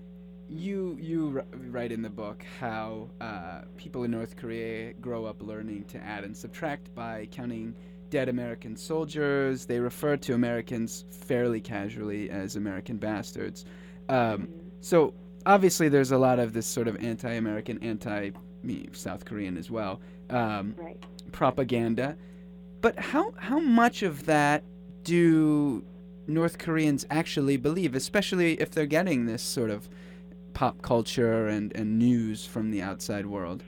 you 0.49 0.97
you 1.01 1.43
write 1.71 1.91
in 1.93 2.03
the 2.03 2.11
book 2.11 2.45
how 2.61 3.09
uh, 3.21 3.63
people 3.77 4.05
in 4.05 4.11
North 4.11 4.37
Korea 4.37 4.93
grow 4.95 5.25
up 5.25 5.43
learning 5.43 5.85
to 5.87 5.99
add 5.99 6.25
and 6.25 6.37
subtract 6.37 6.95
by 6.95 7.27
counting 7.31 7.75
dead 8.11 8.29
American 8.29 8.77
soldiers. 8.77 9.65
They 9.67 9.81
refer 9.81 10.17
to 10.19 10.35
Americans 10.35 11.05
fairly 11.11 11.61
casually 11.61 12.31
as 12.31 12.57
American 12.57 12.97
bastards. 12.99 13.65
Um, 14.09 14.47
Mhm. 14.47 14.49
so 14.81 15.15
obviously, 15.47 15.89
there's 15.89 16.13
a 16.13 16.19
lot 16.19 16.39
of 16.39 16.53
this 16.53 16.67
sort 16.67 16.89
of 16.89 16.97
anti-American, 17.03 17.79
anti-South 17.83 19.25
Korean 19.25 19.57
as 19.57 19.71
well 19.71 20.01
um, 20.31 20.75
Right. 20.79 21.03
propaganda. 21.33 22.17
But 22.81 22.99
how 22.99 23.33
how 23.37 23.59
much 23.61 24.03
of 24.03 24.27
that 24.27 24.63
do 25.05 25.85
North 26.27 26.59
Koreans 26.59 27.05
actually 27.11 27.57
believe, 27.57 27.95
especially 27.95 28.55
if 28.61 28.71
they're 28.71 28.87
getting 28.87 29.27
this 29.27 29.43
sort 29.43 29.71
of 29.71 29.89
pop 30.55 30.81
culture 30.83 31.49
and, 31.49 31.73
and 31.77 31.99
news 31.99 32.47
from 32.47 32.71
the 32.71 32.81
outside 32.83 33.27
world? 33.27 33.63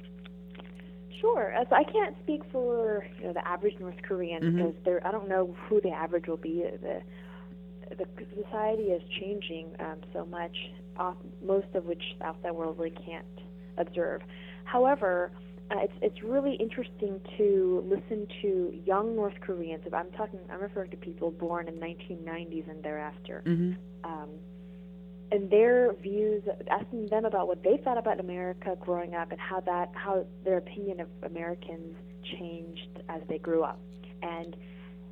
Sure. 1.20 1.55
So 1.68 1.75
I 1.75 1.85
can't 1.85 2.14
speak 2.22 2.42
for 2.53 3.07
you 3.18 3.27
know 3.27 3.33
the 3.33 3.46
average 3.46 3.75
North 3.81 4.01
Korean 4.03 4.42
Mhm. 4.42 4.57
because 4.57 4.75
there 4.85 5.07
I 5.07 5.11
don't 5.11 5.29
know 5.29 5.55
who 5.68 5.81
the 5.81 5.90
average 5.90 6.27
will 6.29 6.37
be. 6.37 6.62
The 6.83 7.03
the 7.96 8.07
society 8.42 8.85
is 8.90 9.03
changing 9.20 9.68
um, 9.79 9.99
so 10.12 10.25
much, 10.27 10.57
off, 10.96 11.16
most 11.44 11.68
of 11.75 11.85
which 11.87 12.03
the 12.18 12.27
outside 12.27 12.51
world 12.53 12.79
really 12.79 12.90
can't 12.90 13.25
observe. 13.79 14.22
However, 14.64 15.31
uh, 15.70 15.79
it's 15.81 15.92
it's 16.03 16.22
really 16.22 16.55
interesting 16.55 17.20
to 17.38 17.85
listen 17.87 18.27
to 18.42 18.72
young 18.85 19.16
North 19.16 19.38
Koreans. 19.40 19.83
If 19.87 19.94
I'm 19.94 20.11
talking, 20.12 20.40
I'm 20.53 20.61
referring 20.61 20.90
to 20.90 20.96
people 20.96 21.31
born 21.31 21.68
in 21.68 21.75
1990s 21.77 22.68
and 22.68 22.83
thereafter. 22.83 23.42
Mm-hmm. 23.46 23.72
um, 24.05 24.29
and 25.33 25.51
their 25.51 25.93
views, 25.95 26.43
asking 26.71 27.07
them 27.07 27.25
about 27.25 27.49
what 27.49 27.62
they 27.62 27.77
thought 27.79 27.99
about 27.99 28.21
America 28.21 28.77
growing 28.81 29.15
up 29.15 29.33
and 29.33 29.41
how 29.41 29.61
that, 29.61 29.91
how 29.95 30.25
their 30.45 30.59
opinion 30.59 31.01
of 31.01 31.09
Americans 31.23 31.97
changed 32.23 33.03
as 33.09 33.23
they 33.29 33.39
grew 33.39 33.62
up, 33.62 33.81
and 34.23 34.57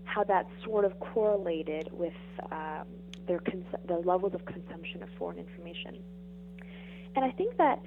how 0.04 0.22
that 0.24 0.46
sort 0.64 0.84
of 0.84 0.98
correlated 1.00 1.88
with 1.92 2.12
um, 2.52 2.86
their 3.26 3.40
cons- 3.40 3.64
the 3.86 3.94
levels 3.94 4.34
of 4.34 4.44
consumption 4.44 5.02
of 5.02 5.08
foreign 5.18 5.38
information. 5.38 5.98
And 7.16 7.24
I 7.24 7.30
think 7.30 7.56
that 7.56 7.80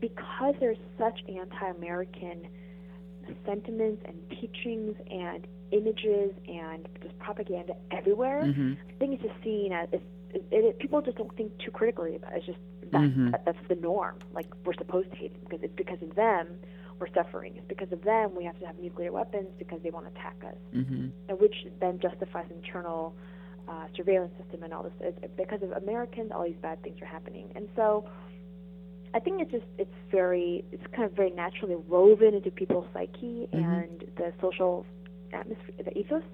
because 0.00 0.54
there's 0.60 0.78
such 0.98 1.20
anti-American 1.28 2.46
sentiments 3.46 4.02
and 4.04 4.16
teachings 4.30 4.96
and 5.10 5.46
images 5.70 6.32
and 6.46 6.86
just 7.02 7.18
propaganda 7.18 7.74
everywhere, 7.90 8.42
Mm-hmm. 8.44 8.74
I 8.88 8.92
think 8.98 9.14
it's 9.14 9.22
just 9.22 9.42
seen 9.42 9.72
as 9.72 9.88
it's, 9.92 10.04
it, 10.34 10.44
it, 10.50 10.78
people 10.78 11.00
just 11.02 11.16
don't 11.16 11.34
think 11.36 11.56
too 11.58 11.70
critically 11.70 12.16
about 12.16 12.32
it. 12.32 12.36
It's 12.38 12.46
just 12.46 12.58
that's, 12.92 13.04
Mhm. 13.04 13.30
that, 13.32 13.44
that's 13.44 13.68
the 13.68 13.76
norm. 13.76 14.16
Like 14.32 14.46
we're 14.64 14.74
supposed 14.74 15.10
to 15.10 15.16
hate 15.16 15.32
them 15.34 15.42
because 15.48 15.62
it's 15.64 15.74
because 15.76 16.00
of 16.02 16.14
them 16.14 16.48
we're 17.00 17.12
suffering. 17.14 17.54
It's 17.56 17.66
because 17.68 17.90
of 17.92 18.02
them 18.04 18.34
we 18.36 18.44
have 18.44 18.58
to 18.60 18.66
have 18.66 18.78
nuclear 18.78 19.10
weapons 19.12 19.48
because 19.58 19.80
they 19.82 19.90
want 19.90 20.06
to 20.06 20.12
attack 20.18 20.36
us, 20.46 20.56
Mm-hmm. 20.74 21.08
and 21.28 21.40
which 21.40 21.66
then 21.80 21.98
justifies 22.00 22.46
internal 22.50 23.14
uh, 23.68 23.86
surveillance 23.96 24.32
system 24.40 24.62
and 24.62 24.72
all 24.74 24.82
this. 24.82 24.92
It's, 25.00 25.18
because 25.36 25.62
of 25.62 25.72
Americans, 25.72 26.30
all 26.34 26.44
these 26.44 26.54
bad 26.62 26.82
things 26.82 27.00
are 27.02 27.06
happening, 27.06 27.50
and 27.56 27.68
so. 27.76 28.04
I 29.16 29.20
think 29.20 29.40
it's 29.40 29.52
just 29.52 29.64
it's 29.78 29.94
very 30.10 30.64
it's 30.72 30.82
kind 30.88 31.04
of 31.04 31.12
very 31.12 31.30
naturally 31.30 31.76
woven 31.76 32.34
into 32.34 32.50
people's 32.50 32.88
psyche 32.92 33.48
Mhm. 33.52 33.84
and 33.84 34.04
the 34.16 34.32
social 34.40 34.84
atmosphere, 35.32 35.84
the 35.84 35.96
ethos. 35.96 36.24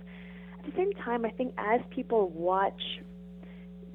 At 0.58 0.64
the 0.64 0.72
same 0.76 0.90
time, 0.94 1.26
I 1.26 1.30
think 1.30 1.52
as 1.58 1.82
people 1.90 2.30
watch 2.30 3.02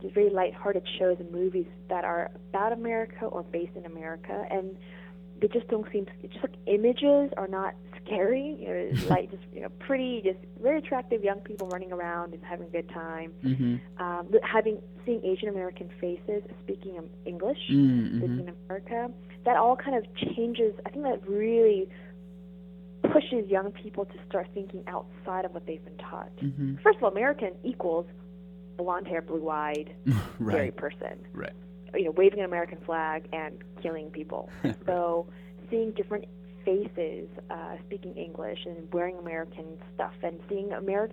these 0.06 0.14
very 0.14 0.30
lighthearted 0.30 0.88
shows 1.00 1.18
and 1.20 1.32
movies 1.32 1.66
that 1.90 2.06
are 2.06 2.32
about 2.50 2.72
America 2.72 3.26
or 3.26 3.44
based 3.44 3.76
in 3.76 3.86
America, 3.86 4.46
and 4.50 4.78
they 5.42 5.48
just 5.48 5.68
don't 5.68 5.86
seem. 5.92 6.06
It's 6.24 6.34
just 6.34 6.46
like 6.46 6.56
images 6.68 7.32
are 7.38 7.48
not 7.48 7.74
scary. 8.06 8.58
You 8.60 8.68
know, 8.68 8.74
it's 8.74 9.10
like 9.10 9.32
just 9.32 9.44
you 9.54 9.62
know 9.62 9.70
pretty, 9.80 10.22
just 10.24 10.38
very 10.62 10.80
attractive 10.80 11.24
young 11.24 11.40
people 11.40 11.68
running 11.68 11.92
around 11.92 12.34
and 12.34 12.44
having 12.44 12.68
a 12.68 12.70
good 12.70 12.90
time. 12.90 13.34
Mm-hmm. 13.44 14.04
Um, 14.04 14.30
having 14.44 14.82
seeing 15.06 15.24
Asian 15.26 15.50
American 15.50 15.90
faces 16.00 16.44
speaking 16.64 16.98
English, 17.26 17.58
Mm-hmm. 17.72 18.22
living 18.22 18.40
in 18.48 18.56
America, 18.66 19.12
that 19.46 19.58
all 19.58 19.76
kind 19.76 19.96
of 19.98 20.06
changes. 20.36 20.74
I 20.86 20.90
think 20.90 21.04
that 21.04 21.28
really 21.28 21.90
pushes 23.12 23.48
young 23.50 23.72
people 23.72 24.06
to 24.06 24.14
start 24.28 24.48
thinking 24.54 24.84
outside 24.88 25.46
of 25.46 25.54
what 25.54 25.66
they've 25.66 25.84
been 25.84 25.98
taught. 25.98 26.36
Mm-hmm. 26.38 26.76
First 26.84 26.98
of 26.98 27.04
all, 27.04 27.12
American 27.12 27.52
equals 27.64 28.06
blonde 28.78 29.08
hair, 29.08 29.22
blue 29.22 29.50
eyed, 29.50 29.94
scary 30.06 30.22
right. 30.40 30.76
person. 30.76 31.26
Right. 31.34 31.54
You 31.94 32.06
know, 32.06 32.12
waving 32.12 32.40
an 32.40 32.46
American 32.46 32.80
flag 32.86 33.28
and 33.34 33.64
killing 33.82 34.10
people. 34.12 34.50
Right. 34.64 34.76
So 34.86 35.28
seeing 35.70 35.92
different 35.92 36.26
faces 36.66 37.28
uh, 37.50 37.76
speaking 37.86 38.16
English 38.16 38.60
and 38.66 38.92
wearing 38.92 39.18
American 39.18 39.78
stuff 39.94 40.14
and 40.24 40.40
seeing 40.50 40.70
Ameri- 40.70 41.12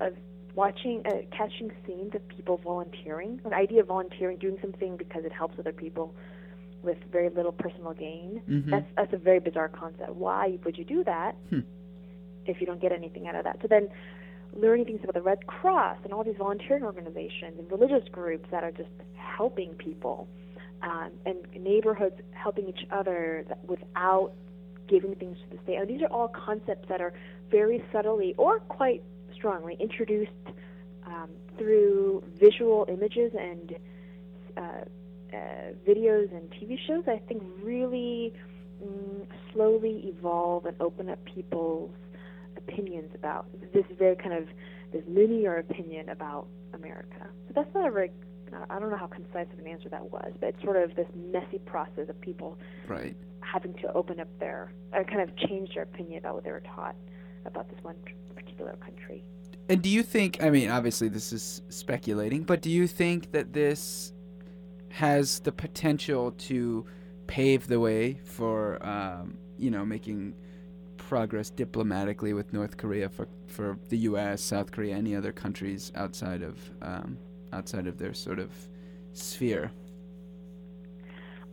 uh, 0.00 0.10
watching, 0.54 1.02
uh, 1.06 1.18
catching 1.36 1.70
scenes 1.86 2.14
of 2.14 2.26
people 2.28 2.58
volunteering, 2.58 3.40
an 3.44 3.52
idea 3.52 3.80
of 3.80 3.88
volunteering, 3.88 4.38
doing 4.38 4.58
something 4.60 4.96
because 4.96 5.24
it 5.24 5.32
helps 5.32 5.58
other 5.58 5.72
people 5.72 6.14
with 6.82 6.98
very 7.10 7.28
little 7.30 7.52
personal 7.52 7.92
gain. 7.92 8.42
Mhm. 8.48 8.70
That's 8.70 8.86
that's 8.96 9.12
a 9.12 9.16
very 9.16 9.38
bizarre 9.40 9.68
concept. 9.68 10.10
Why 10.14 10.58
would 10.64 10.76
you 10.78 10.84
do 10.84 11.04
that 11.04 11.36
Hmm. 11.50 11.60
if 12.46 12.60
you 12.60 12.66
don't 12.66 12.80
get 12.80 12.92
anything 12.92 13.28
out 13.28 13.34
of 13.36 13.44
that? 13.44 13.58
So 13.62 13.68
then, 13.68 13.88
learning 14.54 14.86
things 14.86 15.00
about 15.02 15.14
the 15.14 15.22
Red 15.22 15.46
Cross 15.46 15.98
and 16.04 16.12
all 16.12 16.24
these 16.24 16.36
volunteering 16.36 16.82
organizations 16.82 17.58
and 17.58 17.70
religious 17.70 18.06
groups 18.10 18.46
that 18.50 18.64
are 18.64 18.72
just 18.72 18.90
helping 19.14 19.74
people, 19.74 20.28
um, 20.82 21.10
and 21.24 21.36
neighborhoods 21.58 22.16
helping 22.32 22.68
each 22.68 22.86
other 22.90 23.44
without 23.66 24.32
giving 24.88 25.14
things 25.14 25.36
to 25.38 25.56
the 25.56 25.62
state. 25.62 25.76
And 25.76 25.88
these 25.88 26.02
are 26.02 26.08
all 26.08 26.28
concepts 26.28 26.88
that 26.88 27.00
are 27.00 27.12
very 27.50 27.82
subtly 27.92 28.34
or 28.36 28.60
quite 28.60 29.02
strongly 29.34 29.76
introduced 29.80 30.30
um, 31.06 31.30
through 31.56 32.22
visual 32.38 32.86
images 32.88 33.32
and 33.38 33.74
uh, 34.56 34.60
uh, 34.60 35.36
videos 35.88 36.30
and 36.34 36.50
TV 36.50 36.76
shows. 36.86 37.04
I 37.06 37.20
think 37.26 37.42
really 37.62 38.32
mm, 38.82 39.26
slowly 39.52 40.12
evolve 40.16 40.66
and 40.66 40.76
open 40.80 41.08
up 41.08 41.24
people's 41.24 41.90
opinions 42.56 43.10
about 43.14 43.46
this 43.72 43.84
very 43.98 44.16
kind 44.16 44.32
of 44.34 44.48
this 44.92 45.02
linear 45.08 45.56
opinion 45.56 46.08
about 46.08 46.46
America. 46.74 47.28
So 47.48 47.52
that's 47.54 47.74
not 47.74 47.88
a 47.88 47.90
very 47.90 48.10
I 48.68 48.78
don't 48.78 48.90
know 48.90 48.96
how 48.96 49.06
concise 49.06 49.46
of 49.52 49.58
an 49.58 49.66
answer 49.66 49.88
that 49.88 50.10
was, 50.10 50.32
but 50.38 50.50
it's 50.50 50.62
sort 50.62 50.76
of 50.76 50.94
this 50.94 51.06
messy 51.14 51.58
process 51.64 52.08
of 52.08 52.20
people 52.20 52.58
Right. 52.86 53.16
having 53.40 53.72
to 53.74 53.90
open 53.94 54.20
up 54.20 54.28
their, 54.38 54.72
or 54.92 55.04
kind 55.04 55.22
of 55.22 55.34
change 55.36 55.74
their 55.74 55.84
opinion 55.84 56.18
about 56.18 56.34
what 56.34 56.44
they 56.44 56.50
were 56.50 56.60
taught 56.60 56.94
about 57.46 57.70
this 57.70 57.82
one 57.82 57.96
particular 58.34 58.76
country. 58.76 59.24
And 59.68 59.80
do 59.80 59.88
you 59.88 60.02
think, 60.02 60.42
I 60.42 60.50
mean, 60.50 60.68
obviously 60.68 61.08
this 61.08 61.32
is 61.32 61.62
speculating, 61.70 62.42
but 62.42 62.60
do 62.60 62.68
you 62.70 62.86
think 62.86 63.32
that 63.32 63.52
this 63.52 64.12
has 64.90 65.40
the 65.40 65.52
potential 65.52 66.32
to 66.32 66.84
pave 67.26 67.68
the 67.68 67.80
way 67.80 68.20
for, 68.24 68.84
um, 68.86 69.38
you 69.56 69.70
know, 69.70 69.84
making 69.86 70.34
progress 71.12 71.50
diplomatically 71.50 72.32
with 72.32 72.54
North 72.54 72.78
Korea 72.78 73.06
for, 73.06 73.28
for 73.46 73.76
the 73.90 73.98
U.S., 73.98 74.40
South 74.40 74.72
Korea, 74.72 74.96
any 74.96 75.14
other 75.14 75.30
countries 75.30 75.92
outside 75.94 76.42
of 76.42 76.56
um, 76.80 77.18
outside 77.52 77.86
of 77.86 77.98
their 77.98 78.14
sort 78.14 78.38
of 78.38 78.50
sphere? 79.12 79.70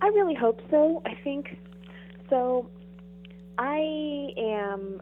I 0.01 0.07
really 0.07 0.33
hope 0.33 0.61
so. 0.71 1.01
I 1.05 1.13
think 1.25 1.57
so. 2.29 2.69
I 3.57 4.29
am 4.37 5.01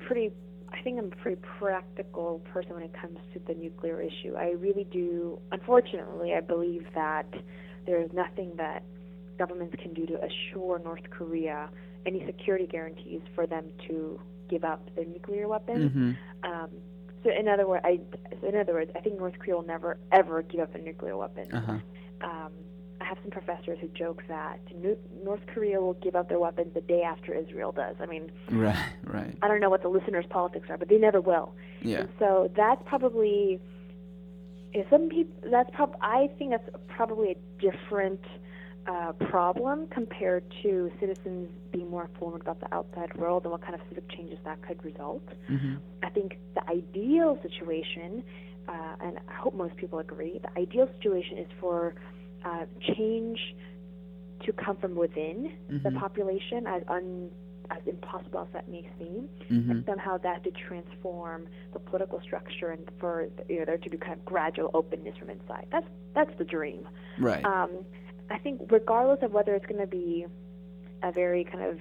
pretty. 0.00 0.32
I 0.72 0.82
think 0.82 0.98
I'm 0.98 1.12
a 1.12 1.22
pretty 1.22 1.40
practical 1.60 2.40
person 2.52 2.74
when 2.74 2.82
it 2.82 2.92
comes 2.92 3.18
to 3.34 3.38
the 3.46 3.54
nuclear 3.54 4.00
issue. 4.00 4.34
I 4.36 4.50
really 4.58 4.88
do. 4.90 5.38
Unfortunately, 5.52 6.34
I 6.34 6.40
believe 6.40 6.86
that 6.96 7.32
there 7.86 8.02
is 8.02 8.10
nothing 8.12 8.50
that 8.56 8.82
governments 9.38 9.76
can 9.80 9.94
do 9.94 10.06
to 10.06 10.18
assure 10.24 10.80
North 10.80 11.08
Korea 11.08 11.70
any 12.06 12.24
security 12.26 12.66
guarantees 12.66 13.20
for 13.34 13.46
them 13.46 13.66
to 13.88 14.20
give 14.48 14.64
up 14.64 14.94
their 14.96 15.04
nuclear 15.04 15.46
weapons. 15.48 15.90
Mm-hmm. 15.90 16.50
Um, 16.50 16.70
so, 17.22 17.30
in 17.30 17.48
other 17.48 17.66
words, 17.68 17.82
I 17.84 18.00
so 18.40 18.48
in 18.48 18.56
other 18.56 18.72
words, 18.72 18.90
I 18.96 19.00
think 19.00 19.18
North 19.18 19.38
Korea 19.38 19.56
will 19.56 19.66
never 19.66 19.98
ever 20.10 20.42
give 20.42 20.60
up 20.60 20.74
a 20.74 20.78
nuclear 20.78 21.16
weapon 21.16 21.52
Uh 21.52 21.60
huh. 21.60 21.78
um, 22.22 22.52
I 23.00 23.04
have 23.04 23.18
some 23.22 23.30
professors 23.30 23.78
who 23.80 23.88
joke 23.88 24.22
that 24.28 24.60
North 25.24 25.40
Korea 25.46 25.80
will 25.80 25.94
give 25.94 26.14
up 26.14 26.28
their 26.28 26.38
weapons 26.38 26.74
the 26.74 26.80
day 26.82 27.02
after 27.02 27.34
Israel 27.34 27.72
does. 27.72 27.96
I 28.00 28.06
mean, 28.06 28.30
right, 28.50 28.76
right. 29.04 29.36
I 29.42 29.48
don't 29.48 29.60
know 29.60 29.70
what 29.70 29.82
the 29.82 29.88
listeners' 29.88 30.26
politics 30.28 30.68
are, 30.68 30.76
but 30.76 30.88
they 30.88 30.98
never 30.98 31.20
will. 31.20 31.54
Yeah. 31.82 32.00
And 32.00 32.08
so 32.18 32.50
that's 32.56 32.82
probably 32.86 33.60
if 34.72 34.88
some 34.90 35.08
people. 35.08 35.50
That's 35.50 35.70
prob. 35.74 35.96
I 36.00 36.30
think 36.38 36.50
that's 36.52 36.68
probably 36.88 37.32
a 37.32 37.36
different 37.60 38.20
uh, 38.90 39.12
problem 39.30 39.86
compared 39.88 40.44
to 40.62 40.90
citizens 40.98 41.48
being 41.70 41.88
more 41.88 42.06
informed 42.12 42.40
about 42.40 42.58
the 42.60 42.74
outside 42.74 43.14
world 43.16 43.44
and 43.44 43.52
what 43.52 43.62
kind 43.62 43.74
of 43.74 43.80
civic 43.88 44.08
changes 44.10 44.38
that 44.44 44.60
could 44.62 44.82
result. 44.84 45.26
Mm-hmm. 45.48 45.76
I 46.02 46.10
think 46.10 46.38
the 46.54 46.68
ideal 46.68 47.38
situation, 47.40 48.24
uh, 48.68 48.96
and 49.00 49.18
I 49.28 49.34
hope 49.34 49.54
most 49.54 49.76
people 49.76 50.00
agree, 50.00 50.40
the 50.42 50.60
ideal 50.60 50.88
situation 50.96 51.38
is 51.38 51.46
for 51.60 51.94
uh, 52.44 52.64
change 52.96 53.38
to 54.44 54.52
come 54.52 54.76
from 54.78 54.96
within 54.96 55.52
mm-hmm. 55.70 55.84
the 55.84 56.00
population, 56.00 56.66
as 56.66 56.82
un, 56.88 57.30
as 57.70 57.82
impossible 57.86 58.40
as 58.40 58.48
that 58.52 58.68
may 58.68 58.88
seem, 58.98 59.28
mm-hmm. 59.50 59.70
and 59.70 59.84
somehow 59.86 60.16
that 60.18 60.42
to 60.42 60.50
transform 60.50 61.46
the 61.72 61.78
political 61.78 62.20
structure 62.22 62.70
and 62.70 62.90
for 62.98 63.28
you 63.48 63.60
know, 63.60 63.66
there 63.66 63.78
to 63.78 63.90
be 63.90 63.96
kind 63.96 64.14
of 64.14 64.24
gradual 64.24 64.70
openness 64.74 65.16
from 65.16 65.30
inside. 65.30 65.66
That's 65.70 65.86
that's 66.14 66.36
the 66.38 66.44
dream. 66.44 66.88
Right. 67.20 67.44
Um, 67.44 67.70
I 68.30 68.38
think 68.38 68.60
regardless 68.70 69.18
of 69.22 69.32
whether 69.32 69.54
it's 69.54 69.66
going 69.66 69.80
to 69.80 69.86
be 69.86 70.26
a 71.02 71.12
very 71.12 71.44
kind 71.44 71.64
of 71.64 71.78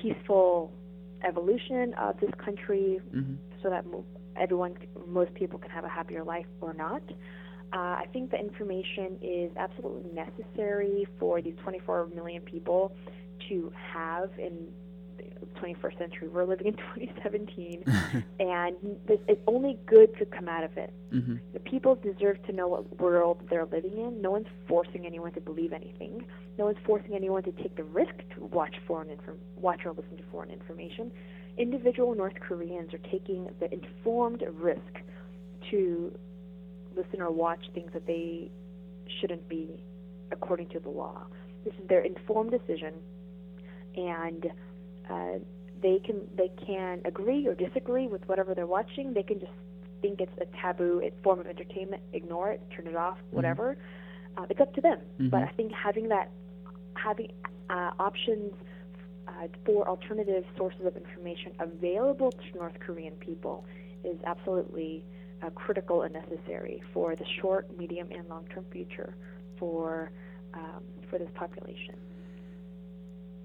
peaceful 0.00 0.72
evolution 1.26 1.94
of 1.94 2.18
this 2.20 2.30
country, 2.42 3.00
mm-hmm. 3.14 3.34
so 3.62 3.70
that 3.70 3.84
everyone, 4.36 4.76
most 5.06 5.34
people, 5.34 5.58
can 5.58 5.70
have 5.70 5.84
a 5.84 5.88
happier 5.88 6.24
life 6.24 6.46
or 6.60 6.74
not. 6.74 7.02
Uh, 7.72 7.76
I 7.76 8.06
think 8.12 8.30
the 8.30 8.38
information 8.38 9.18
is 9.20 9.50
absolutely 9.56 10.12
necessary 10.12 11.06
for 11.18 11.42
these 11.42 11.56
24 11.62 12.08
million 12.14 12.42
people 12.42 12.92
to 13.48 13.72
have 13.92 14.30
in 14.38 14.68
21st 15.56 15.98
century. 15.98 16.28
We're 16.28 16.44
living 16.44 16.68
in 16.68 16.74
2017, 16.94 17.84
and 18.40 18.76
it's 19.08 19.42
only 19.46 19.78
good 19.86 20.16
to 20.18 20.26
come 20.26 20.48
out 20.48 20.64
of 20.64 20.76
it. 20.76 20.92
Mm-hmm. 21.12 21.36
The 21.52 21.60
people 21.60 21.94
deserve 21.96 22.42
to 22.46 22.52
know 22.52 22.68
what 22.68 22.98
world 23.00 23.46
they're 23.50 23.66
living 23.66 23.98
in. 23.98 24.20
No 24.20 24.30
one's 24.30 24.46
forcing 24.68 25.06
anyone 25.06 25.32
to 25.32 25.40
believe 25.40 25.72
anything. 25.72 26.26
No 26.58 26.66
one's 26.66 26.78
forcing 26.84 27.14
anyone 27.14 27.42
to 27.44 27.52
take 27.52 27.76
the 27.76 27.84
risk 27.84 28.14
to 28.34 28.44
watch 28.46 28.76
foreign 28.86 29.10
inform- 29.10 29.38
watch 29.56 29.80
or 29.84 29.92
listen 29.92 30.16
to 30.16 30.22
foreign 30.30 30.50
information. 30.50 31.10
Individual 31.58 32.14
North 32.14 32.38
Koreans 32.40 32.92
are 32.92 33.10
taking 33.10 33.48
the 33.60 33.72
informed 33.72 34.42
risk 34.54 34.80
to 35.70 36.12
listen 36.94 37.20
or 37.20 37.30
watch 37.30 37.64
things 37.74 37.90
that 37.92 38.06
they 38.06 38.50
shouldn't 39.20 39.48
be 39.48 39.82
according 40.32 40.68
to 40.70 40.80
the 40.80 40.88
law. 40.88 41.26
This 41.64 41.74
is 41.74 41.88
their 41.88 42.00
informed 42.00 42.50
decision, 42.50 42.94
and 43.96 44.46
uh, 45.10 45.38
they 45.82 45.98
can 46.04 46.22
they 46.36 46.50
can 46.66 47.00
agree 47.04 47.46
or 47.46 47.54
disagree 47.54 48.06
with 48.06 48.26
whatever 48.28 48.54
they're 48.54 48.66
watching. 48.66 49.12
They 49.14 49.22
can 49.22 49.38
just 49.40 49.52
think 50.02 50.20
it's 50.20 50.32
a 50.40 50.46
taboo 50.60 51.02
form 51.22 51.40
of 51.40 51.46
entertainment, 51.46 52.02
ignore 52.12 52.50
it, 52.50 52.60
turn 52.74 52.86
it 52.86 52.96
off, 52.96 53.18
Mm-hmm. 53.18 53.36
whatever. 53.36 53.76
Uh, 54.36 54.46
it's 54.50 54.60
up 54.60 54.74
to 54.74 54.80
them. 54.80 55.00
Mhm. 55.20 55.30
But 55.30 55.42
I 55.42 55.48
think 55.56 55.72
having 55.72 56.08
that 56.08 56.30
having 56.94 57.32
uh, 57.70 57.92
options 57.98 58.52
uh, 59.28 59.48
for 59.64 59.88
alternative 59.88 60.44
sources 60.56 60.84
of 60.86 60.96
information 60.96 61.52
available 61.58 62.30
to 62.32 62.58
North 62.58 62.78
Korean 62.80 63.14
people 63.14 63.64
is 64.04 64.16
absolutely 64.24 65.04
uh, 65.42 65.50
critical 65.50 66.02
and 66.02 66.14
necessary 66.14 66.82
for 66.94 67.16
the 67.16 67.24
short, 67.40 67.76
medium, 67.76 68.08
and 68.10 68.28
long-term 68.28 68.64
future 68.72 69.14
for 69.58 70.10
um, 70.54 70.82
for 71.10 71.18
this 71.18 71.28
population. 71.34 71.94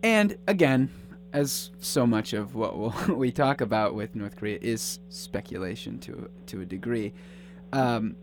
And 0.04 0.38
again, 0.48 0.90
as 1.34 1.72
so 1.80 2.06
much 2.06 2.34
of 2.34 2.56
what 2.56 2.78
we'll, 2.78 2.94
we 3.16 3.32
talk 3.32 3.62
about 3.62 3.96
with 3.96 4.16
North 4.16 4.36
Korea 4.36 4.60
is 4.62 5.00
speculation 5.10 6.00
to 6.00 6.30
to 6.48 6.62
a 6.62 6.66
degree. 6.66 7.14
Um, 7.74 8.16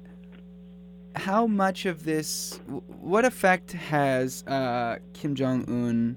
how 1.17 1.47
much 1.47 1.85
of 1.87 2.05
this, 2.05 2.61
what 2.67 3.25
effect 3.25 3.73
has 3.73 4.45
uh, 4.47 4.99
Kim 5.15 5.35
Jong 5.35 5.65
Un, 5.69 6.17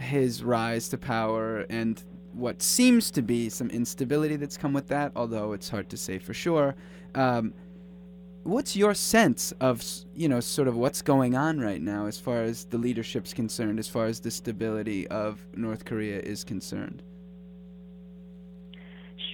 his 0.00 0.44
rise 0.44 0.88
to 0.90 0.98
power, 0.98 1.66
and 1.68 2.02
what 2.32 2.62
seems 2.62 3.10
to 3.10 3.22
be 3.22 3.48
some 3.48 3.68
instability 3.70 4.36
that's 4.36 4.56
come 4.56 4.72
with 4.72 4.88
that, 4.88 5.12
although 5.16 5.52
it's 5.52 5.68
hard 5.68 5.88
to 5.90 5.96
say 5.96 6.18
for 6.18 6.34
sure. 6.34 6.74
Um, 7.14 7.52
what's 8.44 8.74
your 8.76 8.92
sense 8.94 9.52
of 9.60 9.82
you 10.14 10.28
know 10.28 10.40
sort 10.40 10.66
of 10.68 10.76
what's 10.76 11.00
going 11.02 11.36
on 11.36 11.60
right 11.60 11.80
now 11.80 12.06
as 12.06 12.18
far 12.18 12.42
as 12.42 12.64
the 12.66 12.78
leadership's 12.78 13.32
concerned 13.32 13.78
as 13.78 13.88
far 13.88 14.06
as 14.06 14.20
the 14.20 14.30
stability 14.30 15.06
of 15.08 15.40
north 15.54 15.84
korea 15.84 16.18
is 16.20 16.42
concerned 16.42 17.02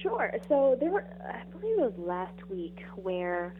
sure 0.03 0.31
so 0.47 0.77
there 0.79 0.91
were 0.91 1.05
i 1.27 1.43
believe 1.51 1.77
it 1.79 1.81
was 1.81 1.93
last 1.97 2.49
week 2.49 2.83
where 2.95 3.53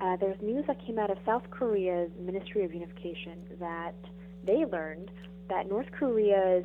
uh, 0.00 0.16
there's 0.16 0.40
news 0.40 0.64
that 0.66 0.84
came 0.84 0.98
out 0.98 1.10
of 1.10 1.18
south 1.26 1.42
korea's 1.50 2.10
ministry 2.20 2.64
of 2.64 2.72
unification 2.72 3.38
that 3.58 3.94
they 4.44 4.64
learned 4.66 5.10
that 5.48 5.68
north 5.68 5.90
korea's 5.92 6.64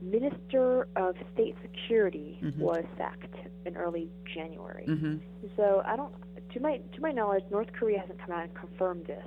minister 0.00 0.88
of 0.96 1.14
state 1.34 1.54
security 1.62 2.38
Mhm. 2.42 2.58
was 2.58 2.84
sacked 2.96 3.34
in 3.66 3.76
early 3.76 4.08
january 4.34 4.84
mm-hmm. 4.88 5.16
so 5.56 5.82
i 5.84 5.96
don't 5.96 6.12
to 6.52 6.60
my 6.60 6.78
to 6.94 7.00
my 7.00 7.12
knowledge, 7.12 7.44
North 7.50 7.72
Korea 7.72 8.00
hasn't 8.00 8.18
come 8.20 8.32
out 8.32 8.44
and 8.44 8.54
confirmed 8.54 9.06
this. 9.06 9.26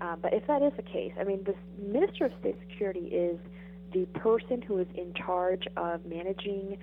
Uh, 0.00 0.16
but 0.16 0.32
if 0.32 0.46
that 0.46 0.62
is 0.62 0.72
the 0.76 0.82
case, 0.82 1.12
I 1.20 1.24
mean, 1.24 1.44
the 1.44 1.54
Minister 1.82 2.24
of 2.26 2.32
State 2.40 2.56
Security 2.68 3.06
is 3.08 3.38
the 3.92 4.06
person 4.18 4.62
who 4.62 4.78
is 4.78 4.86
in 4.94 5.12
charge 5.14 5.66
of 5.76 6.04
managing 6.06 6.78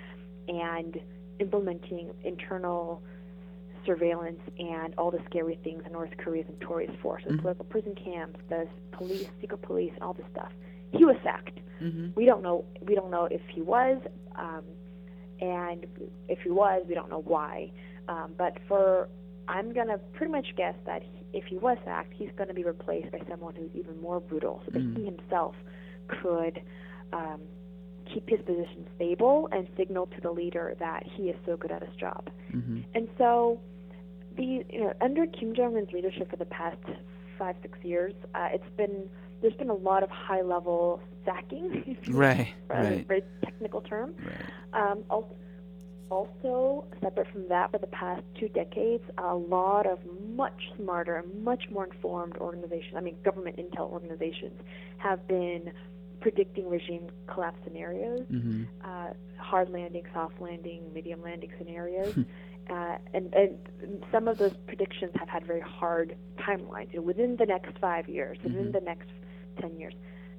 and 0.47 0.99
implementing 1.39 2.11
internal 2.23 3.01
surveillance 3.85 4.39
and 4.59 4.93
all 4.97 5.09
the 5.09 5.21
scary 5.29 5.57
things 5.63 5.81
that 5.83 5.91
North 5.93 6.11
Korea 6.17 6.43
is 6.43 6.49
notorious 6.59 6.91
for, 7.01 7.19
so 7.21 7.29
Mhm. 7.29 7.39
political 7.41 7.65
prison 7.65 7.95
camps, 7.95 8.39
the 8.49 8.67
police, 8.91 9.29
secret 9.39 9.61
police, 9.61 9.93
and 9.93 10.03
all 10.03 10.13
this 10.13 10.25
stuff. 10.31 10.51
He 10.91 11.05
was 11.05 11.15
sacked. 11.23 11.59
Mm-hmm. 11.81 12.09
We 12.15 12.25
don't 12.25 12.41
know. 12.43 12.65
We 12.81 12.95
don't 12.95 13.09
know 13.09 13.25
if 13.25 13.41
he 13.47 13.61
was, 13.61 13.97
um, 14.35 14.63
and 15.39 15.85
if 16.27 16.39
he 16.41 16.49
was, 16.49 16.85
we 16.87 16.95
don't 16.95 17.09
know 17.09 17.21
why. 17.21 17.71
Um, 18.09 18.33
but 18.37 18.57
for 18.67 19.07
I'm 19.47 19.73
gonna 19.73 19.97
pretty 20.13 20.31
much 20.31 20.47
guess 20.55 20.75
that 20.85 21.03
if 21.33 21.45
he 21.45 21.57
was 21.57 21.77
sacked, 21.85 22.13
he's 22.13 22.29
gonna 22.37 22.53
be 22.53 22.63
replaced 22.63 23.11
by 23.11 23.21
someone 23.29 23.55
who's 23.55 23.71
even 23.75 23.99
more 24.01 24.19
brutal, 24.19 24.61
so 24.65 24.71
that 24.71 24.81
Mm. 24.81 24.97
he 24.97 25.05
himself 25.05 25.55
could 26.07 26.61
um, 27.13 27.41
keep 28.05 28.27
his 28.29 28.39
position 28.41 28.85
stable 28.95 29.47
and 29.51 29.67
signal 29.77 30.07
to 30.07 30.21
the 30.21 30.31
leader 30.31 30.75
that 30.79 31.03
he 31.05 31.29
is 31.29 31.35
so 31.45 31.55
good 31.57 31.71
at 31.71 31.81
his 31.85 31.95
job. 31.95 32.29
Mm-hmm. 32.53 32.79
And 32.95 33.07
so, 33.17 33.59
the 34.35 34.63
you 34.69 34.79
know 34.81 34.93
under 35.01 35.25
Kim 35.27 35.53
Jong 35.55 35.75
Un's 35.77 35.91
leadership 35.91 36.29
for 36.29 36.35
the 36.37 36.45
past 36.45 36.77
five 37.37 37.55
six 37.61 37.77
years, 37.83 38.13
uh, 38.35 38.49
it's 38.51 38.69
been 38.77 39.09
there's 39.41 39.53
been 39.55 39.69
a 39.69 39.73
lot 39.75 40.03
of 40.03 40.09
high 40.09 40.41
level 40.41 40.99
sacking, 41.25 41.83
if 41.87 42.07
you 42.07 42.13
will, 42.13 42.19
right 42.21 42.53
right 42.69 43.07
very 43.07 43.23
technical 43.43 43.81
term. 43.81 44.15
right 44.25 44.91
Um, 44.91 45.03
also, 45.09 45.35
also, 46.09 46.85
separate 47.01 47.27
from 47.31 47.47
that, 47.49 47.71
for 47.71 47.77
the 47.79 47.87
past 47.87 48.23
two 48.39 48.47
decades, 48.49 49.03
a 49.17 49.35
lot 49.35 49.85
of 49.85 49.99
much 50.35 50.71
smarter 50.77 51.15
and 51.17 51.43
much 51.43 51.65
more 51.69 51.85
informed 51.85 52.37
organizations, 52.37 52.93
I 52.95 53.01
mean, 53.01 53.17
government 53.23 53.57
intel 53.57 53.91
organizations, 53.91 54.59
have 54.97 55.27
been 55.27 55.71
predicting 56.21 56.69
regime 56.69 57.07
collapse 57.27 57.59
scenarios, 57.63 58.21
mm-hmm. 58.31 58.63
uh, 58.83 59.09
hard 59.37 59.69
landing, 59.69 60.03
soft 60.13 60.39
landing, 60.41 60.91
medium 60.93 61.21
landing 61.21 61.51
scenarios. 61.57 62.17
uh, 62.69 62.97
and, 63.13 63.33
and 63.33 63.57
some 64.11 64.27
of 64.27 64.37
those 64.37 64.53
predictions 64.65 65.11
have 65.15 65.29
had 65.29 65.45
very 65.45 65.61
hard 65.61 66.15
timelines, 66.37 66.91
you 66.91 66.99
know, 66.99 67.05
within 67.05 67.35
the 67.37 67.45
next 67.45 67.77
five 67.79 68.07
years, 68.09 68.37
within 68.43 68.67
Mhm. 68.67 68.73
the 68.73 68.81
next 68.81 69.09
10 69.61 69.77
years. 69.77 69.93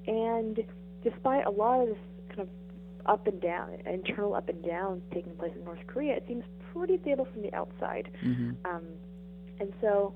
And 0.07 0.65
despite 1.03 1.47
a 1.47 1.51
lot 1.51 1.83
of 1.83 1.89
this 1.89 1.99
kind 2.29 2.41
of 2.41 2.49
up 3.09 3.27
and 3.27 3.41
down, 3.41 3.71
internal 3.87 4.35
up 4.35 4.49
and 4.49 4.63
downs 4.63 5.03
taking 5.13 5.35
place 5.37 5.53
in 5.57 5.65
North 5.65 5.81
Korea, 5.87 6.15
it 6.17 6.25
seems 6.29 6.45
pretty 6.73 6.99
stable 7.03 7.27
from 7.33 7.43
the 7.43 7.53
outside. 7.55 8.11
Mm-hmm. 8.25 8.51
Um, 8.65 8.83
and 9.59 9.73
so 9.81 10.15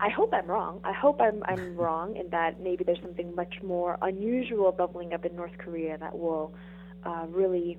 I 0.00 0.10
hope 0.10 0.32
I'm 0.32 0.46
wrong. 0.46 0.80
I 0.84 0.92
hope 0.92 1.20
I'm, 1.20 1.42
I'm 1.46 1.76
wrong 1.82 2.16
in 2.16 2.28
that 2.30 2.60
maybe 2.60 2.84
there's 2.84 3.00
something 3.02 3.34
much 3.34 3.54
more 3.64 3.98
unusual 4.02 4.70
bubbling 4.70 5.14
up 5.14 5.24
in 5.24 5.34
North 5.34 5.56
Korea 5.58 5.98
that 5.98 6.16
will 6.16 6.54
uh, 7.04 7.26
really 7.30 7.78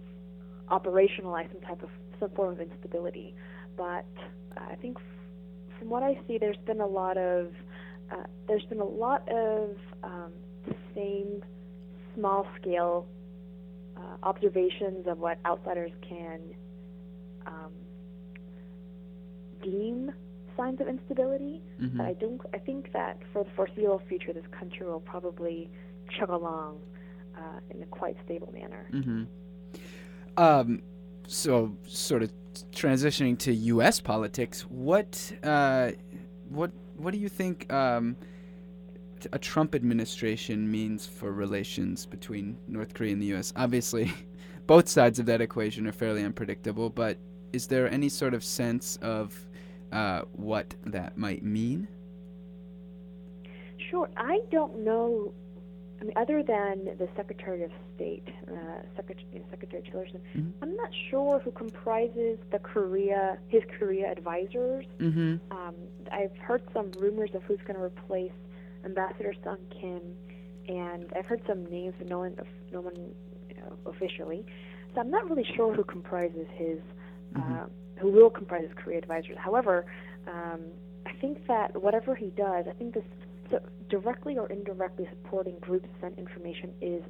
operationalize 0.69 1.51
some 1.51 1.61
type 1.61 1.81
of 1.83 1.89
some 2.19 2.29
form 2.31 2.53
of 2.53 2.59
instability. 2.59 3.35
But 3.77 4.05
uh, 4.57 4.65
I 4.71 4.75
think 4.75 4.97
f- 4.97 5.79
from 5.79 5.89
what 5.89 6.03
I 6.03 6.19
see, 6.27 6.37
there's 6.37 6.57
been 6.65 6.81
a 6.81 6.87
lot 6.87 7.17
of 7.17 7.53
uh, 8.11 8.23
there's 8.47 8.65
been 8.65 8.81
a 8.81 8.85
lot 8.85 9.27
of 9.29 9.77
um, 10.03 10.31
the 10.67 10.75
same 10.95 11.43
small 12.15 12.45
scale 12.59 13.07
uh, 13.99 14.17
observations 14.23 15.07
of 15.07 15.19
what 15.19 15.37
outsiders 15.45 15.91
can 16.07 16.39
um, 17.45 17.71
deem 19.63 20.11
signs 20.55 20.79
of 20.81 20.87
instability. 20.87 21.61
Mhm. 21.81 21.97
But 21.97 22.05
I 22.05 22.13
don't. 22.13 22.41
I 22.53 22.57
think 22.57 22.91
that 22.93 23.17
for 23.31 23.43
the 23.43 23.49
foreseeable 23.51 24.01
future, 24.07 24.33
this 24.33 24.47
country 24.51 24.85
will 24.85 25.01
probably 25.01 25.69
chug 26.17 26.29
along 26.29 26.79
uh, 27.37 27.59
in 27.69 27.83
a 27.83 27.85
quite 27.87 28.17
stable 28.25 28.51
manner. 28.51 28.87
Mm-hmm. 28.91 29.23
Um, 30.37 30.81
so 31.27 31.75
sort 31.87 32.23
of 32.23 32.31
transitioning 32.71 33.37
to 33.39 33.53
U.S. 33.53 33.99
politics, 33.99 34.61
what 34.63 35.31
uh, 35.43 35.91
what 36.49 36.71
what 36.97 37.13
do 37.13 37.19
you 37.19 37.29
think 37.29 37.71
um, 37.71 38.15
t- 39.19 39.29
a 39.33 39.39
Trump 39.39 39.75
administration 39.75 40.69
means 40.69 41.05
for 41.05 41.31
relations 41.31 42.05
between 42.05 42.57
North 42.67 42.93
Korea 42.93 43.13
and 43.13 43.21
the 43.21 43.27
U.S.? 43.27 43.53
Obviously, 43.55 44.11
both 44.67 44.87
sides 44.87 45.19
of 45.19 45.25
that 45.27 45.41
equation 45.41 45.87
are 45.87 45.91
fairly 45.91 46.23
unpredictable, 46.23 46.89
but 46.89 47.17
is 47.53 47.67
there 47.67 47.89
any 47.91 48.09
sort 48.09 48.33
of 48.33 48.43
sense 48.43 48.97
of 49.01 49.33
uh, 49.91 50.21
what 50.33 50.73
that 50.85 51.17
might 51.17 51.43
mean? 51.43 51.87
Sure. 53.89 54.09
I 54.17 54.39
don't 54.51 54.83
know. 54.83 55.33
I 55.99 56.03
mean, 56.05 56.13
other 56.15 56.43
than 56.43 56.85
the 56.97 57.09
Secretary 57.15 57.63
of 57.63 57.71
State, 57.95 58.23
uh, 58.47 58.53
Secretary, 58.95 59.43
Secretary 59.49 59.81
Tillerson, 59.83 60.19
Mhm. 60.37 60.51
I'm 60.61 60.75
not 60.77 60.89
sure 61.09 61.39
who 61.39 61.51
comprises 61.51 62.37
the 62.51 62.59
Korea, 62.59 63.37
his 63.49 63.63
Korea 63.77 64.09
advisors. 64.11 64.85
Mm-hmm. 64.99 65.37
Um, 65.51 65.75
I've 66.11 66.37
heard 66.37 66.61
some 66.71 66.91
rumors 66.99 67.31
of 67.35 67.43
who's 67.43 67.59
going 67.65 67.75
to 67.75 67.83
replace 67.83 68.31
Ambassador 68.85 69.33
Sung 69.43 69.57
Kim, 69.69 70.01
and 70.67 71.11
I've 71.15 71.25
heard 71.25 71.41
some 71.47 71.65
names, 71.65 71.95
but 71.97 72.07
no 72.07 72.19
one, 72.19 72.35
no 72.71 72.81
one 72.81 72.95
you 73.49 73.55
know, 73.55 73.77
officially. 73.85 74.45
So 74.93 75.01
I'm 75.01 75.11
not 75.11 75.29
really 75.29 75.45
sure 75.55 75.73
who 75.73 75.83
comprises 75.83 76.47
his, 76.55 76.79
uh, 77.35 77.65
who 77.99 78.11
will 78.11 78.29
comprise 78.29 78.63
his 78.63 78.73
Korea 78.75 78.97
advisors. 78.97 79.37
However, 79.37 79.85
um, 80.27 80.61
I 81.05 81.13
think 81.21 81.45
that 81.47 81.81
whatever 81.81 82.15
he 82.15 82.27
does, 82.31 82.65
I 82.67 82.73
think 82.73 82.93
this 82.93 83.03
so 83.51 83.59
directly 83.89 84.37
or 84.37 84.47
indirectly 84.51 85.07
supporting 85.09 85.57
groups 85.59 85.87
sent 86.01 86.17
information 86.19 86.71
is 86.81 87.03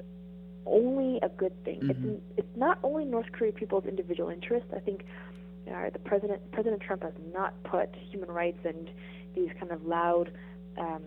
only 0.66 1.18
a 1.22 1.28
good 1.28 1.52
thing. 1.64 1.80
Mhm. 1.80 1.90
It's 1.90 2.22
it's 2.38 2.56
not 2.56 2.78
only 2.82 3.04
North 3.04 3.30
Korea 3.32 3.52
people's 3.52 3.84
individual 3.86 4.30
interest. 4.30 4.66
I 4.74 4.80
think 4.80 5.04
uh, 5.70 5.90
the 5.90 5.98
president 5.98 6.50
President 6.52 6.82
Trump 6.82 7.02
has 7.02 7.12
not 7.32 7.52
put 7.64 7.94
human 7.94 8.30
rights 8.30 8.64
and 8.64 8.90
these 9.34 9.50
kind 9.58 9.72
of 9.72 9.84
loud 9.86 10.32
um, 10.78 11.02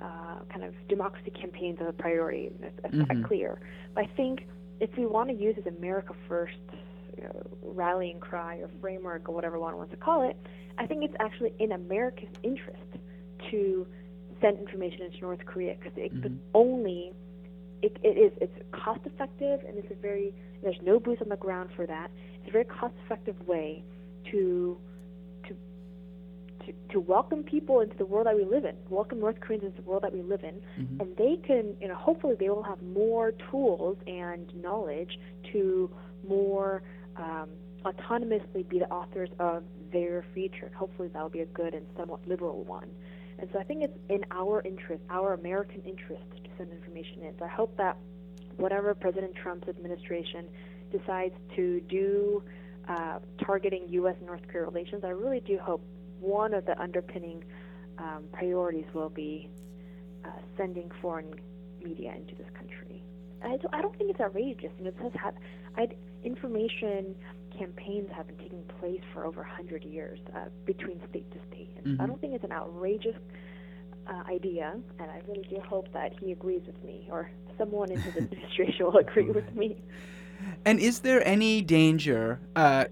uh, 0.00 0.38
kind 0.52 0.64
of 0.64 0.74
democracy 0.88 1.30
campaigns 1.30 1.78
as 1.80 1.88
a 1.88 1.92
priority. 1.92 2.50
That's 2.82 2.94
Mhm. 2.94 3.06
quite 3.06 3.24
clear. 3.24 3.60
But 3.94 4.04
I 4.04 4.06
think 4.08 4.46
if 4.80 4.96
we 4.96 5.06
want 5.06 5.28
to 5.28 5.34
use 5.34 5.56
his 5.56 5.66
America 5.66 6.14
First 6.28 6.58
you 7.16 7.24
know, 7.24 7.42
rallying 7.62 8.18
cry 8.20 8.56
or 8.56 8.68
framework 8.80 9.28
or 9.28 9.34
whatever 9.34 9.58
one 9.58 9.76
wants 9.76 9.90
to 9.90 9.96
call 9.98 10.22
it, 10.22 10.36
I 10.78 10.86
think 10.86 11.04
it's 11.04 11.16
actually 11.20 11.52
in 11.58 11.72
America's 11.72 12.30
interest 12.42 12.78
to 13.50 13.86
send 14.40 14.58
information 14.58 15.02
into 15.02 15.20
North 15.20 15.44
Korea 15.44 15.74
because 15.78 15.96
it 15.98 16.12
Mhm. 16.14 16.38
only 16.54 17.12
it, 17.82 17.96
it 18.02 18.16
is 18.18 18.32
it's 18.40 18.52
cost 18.72 19.00
effective 19.06 19.62
and 19.66 19.76
it's 19.78 19.90
a 19.90 19.94
very 19.94 20.34
there's 20.62 20.80
no 20.82 21.00
boots 21.00 21.22
on 21.22 21.28
the 21.28 21.36
ground 21.36 21.70
for 21.72 21.86
that. 21.86 22.10
It's 22.38 22.48
a 22.48 22.52
very 22.52 22.64
cost 22.64 22.94
effective 23.04 23.36
way 23.48 23.82
to 24.30 24.78
to 26.90 27.00
welcome 27.00 27.42
people 27.42 27.80
into 27.80 27.96
the 27.96 28.04
world 28.04 28.26
that 28.26 28.36
we 28.36 28.44
live 28.44 28.64
in, 28.64 28.76
welcome 28.88 29.20
North 29.20 29.40
Koreans 29.40 29.64
into 29.64 29.76
the 29.82 29.88
world 29.88 30.02
that 30.02 30.12
we 30.12 30.22
live 30.22 30.44
in, 30.44 30.60
Mhm. 30.78 31.00
and 31.00 31.16
they 31.16 31.36
can 31.36 31.76
you 31.80 31.88
know 31.88 31.94
hopefully 31.94 32.34
they 32.34 32.48
will 32.48 32.62
have 32.62 32.82
more 32.82 33.32
tools 33.50 33.96
and 34.06 34.54
knowledge 34.62 35.18
to 35.52 35.90
more 36.26 36.82
um, 37.16 37.48
autonomously 37.84 38.66
be 38.68 38.78
the 38.78 38.90
authors 38.90 39.30
of 39.38 39.64
their 39.90 40.24
future. 40.34 40.70
Hopefully 40.74 41.08
that 41.08 41.22
will 41.22 41.30
be 41.30 41.40
a 41.40 41.46
good 41.46 41.74
and 41.74 41.86
somewhat 41.96 42.26
liberal 42.26 42.62
one. 42.64 42.88
And 43.38 43.48
so 43.52 43.58
I 43.58 43.64
think 43.64 43.82
it's 43.82 43.98
in 44.08 44.24
our 44.30 44.60
interest, 44.62 45.02
our 45.08 45.32
American 45.32 45.80
interest, 45.82 46.22
to 46.44 46.50
send 46.58 46.70
information 46.72 47.22
in. 47.22 47.36
So 47.38 47.44
I 47.44 47.48
hope 47.48 47.76
that 47.78 47.96
whatever 48.58 48.94
President 48.94 49.34
Trump's 49.34 49.68
administration 49.68 50.46
decides 50.92 51.34
to 51.56 51.80
do 51.88 52.42
uh, 52.88 53.18
targeting 53.42 53.88
U.S. 53.88 54.16
and 54.18 54.26
North 54.26 54.46
Korea 54.48 54.66
relations, 54.66 55.04
I 55.04 55.08
really 55.10 55.40
do 55.40 55.58
hope 55.58 55.82
one 56.20 56.54
of 56.54 56.66
the 56.66 56.80
underpinning 56.80 57.44
um, 57.98 58.24
priorities 58.32 58.86
will 58.94 59.08
be 59.08 59.48
uh, 60.24 60.28
sending 60.56 60.90
foreign 61.00 61.34
media 61.82 62.14
into 62.14 62.34
this 62.34 62.48
country. 62.54 63.02
I 63.42 63.56
don't, 63.56 63.74
I 63.74 63.80
don't 63.80 63.96
think 63.96 64.10
it's 64.10 64.20
outrageous. 64.20 64.70
You 64.78 64.84
know, 64.84 64.90
this 64.90 65.02
has 65.02 65.12
had, 65.20 65.34
I'd, 65.76 65.96
information 66.24 67.14
campaigns 67.56 68.10
have 68.14 68.26
been 68.26 68.36
taking 68.36 68.62
place 68.78 69.00
for 69.12 69.24
over 69.24 69.40
100 69.40 69.84
years 69.84 70.18
uh, 70.34 70.46
between 70.64 71.00
state 71.08 71.30
to 71.32 71.38
state. 71.48 71.70
And 71.84 71.96
so 71.96 72.04
I 72.04 72.06
don't 72.06 72.20
think 72.20 72.34
it's 72.34 72.44
an 72.44 72.52
outrageous 72.52 73.16
uh, 74.06 74.22
idea, 74.28 74.76
and 74.98 75.10
I 75.10 75.20
really 75.28 75.46
do 75.48 75.60
hope 75.60 75.92
that 75.92 76.12
he 76.20 76.32
agrees 76.32 76.62
with 76.66 76.82
me, 76.84 77.08
or 77.10 77.30
someone 77.58 77.90
in 77.90 78.00
his 78.00 78.16
administration 78.22 78.86
will 78.86 78.98
agree 78.98 79.30
with 79.30 79.54
me. 79.54 79.76
And 80.64 80.80
is 80.80 81.00
there 81.00 81.26
any 81.26 81.62
danger, 81.62 82.40
uh, 82.56 82.86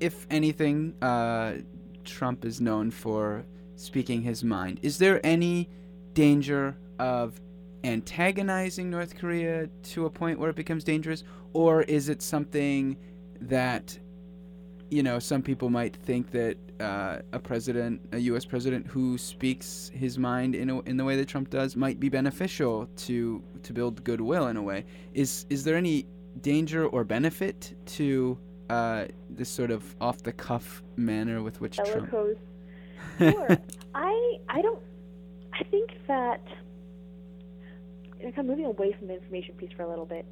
if 0.00 0.26
anything, 0.30 0.94
uh, 1.02 1.54
Trump 2.08 2.44
is 2.44 2.60
known 2.60 2.90
for 2.90 3.44
speaking 3.76 4.22
his 4.22 4.42
mind? 4.42 4.80
Is 4.82 4.98
there 4.98 5.24
any 5.24 5.68
danger 6.14 6.76
of 6.98 7.40
antagonizing 7.84 8.90
North 8.90 9.16
Korea 9.16 9.68
to 9.84 10.06
a 10.06 10.10
point 10.10 10.38
where 10.38 10.50
it 10.50 10.56
becomes 10.56 10.84
dangerous? 10.84 11.24
Or 11.52 11.82
is 11.82 12.08
it 12.08 12.22
something 12.22 12.96
that, 13.42 13.98
you 14.90 15.02
know, 15.02 15.18
some 15.18 15.42
people 15.42 15.70
might 15.70 15.96
think 15.96 16.30
that 16.32 16.56
uh, 16.80 17.18
a 17.32 17.38
president, 17.38 18.00
a 18.12 18.18
U.S. 18.18 18.44
president 18.44 18.86
who 18.86 19.18
speaks 19.18 19.90
his 19.94 20.18
mind 20.18 20.54
in, 20.54 20.70
a, 20.70 20.80
in 20.82 20.96
the 20.96 21.04
way 21.04 21.16
that 21.16 21.28
Trump 21.28 21.50
does 21.50 21.76
might 21.76 22.00
be 22.00 22.08
beneficial 22.08 22.88
to, 22.96 23.42
to 23.62 23.72
build 23.72 24.02
goodwill 24.04 24.48
in 24.48 24.56
a 24.56 24.62
way? 24.62 24.84
Is, 25.14 25.46
is 25.50 25.64
there 25.64 25.76
any 25.76 26.06
danger 26.40 26.86
or 26.86 27.04
benefit 27.04 27.74
to 27.86 28.38
uh, 28.68 29.06
this 29.30 29.48
sort 29.48 29.70
of 29.70 29.96
off 30.00 30.22
the 30.22 30.32
cuff 30.32 30.82
manner 30.96 31.42
with 31.42 31.60
which 31.60 31.76
Trump. 31.76 32.12
Sure. 33.18 33.48
I 33.94 34.36
I 34.48 34.62
don't. 34.62 34.80
I 35.52 35.64
think 35.64 35.90
that. 36.06 36.44
kind 38.20 38.38
of 38.38 38.46
moving 38.46 38.66
away 38.66 38.92
from 38.92 39.08
the 39.08 39.14
information 39.14 39.54
piece 39.56 39.70
for 39.76 39.82
a 39.82 39.88
little 39.88 40.06
bit. 40.06 40.24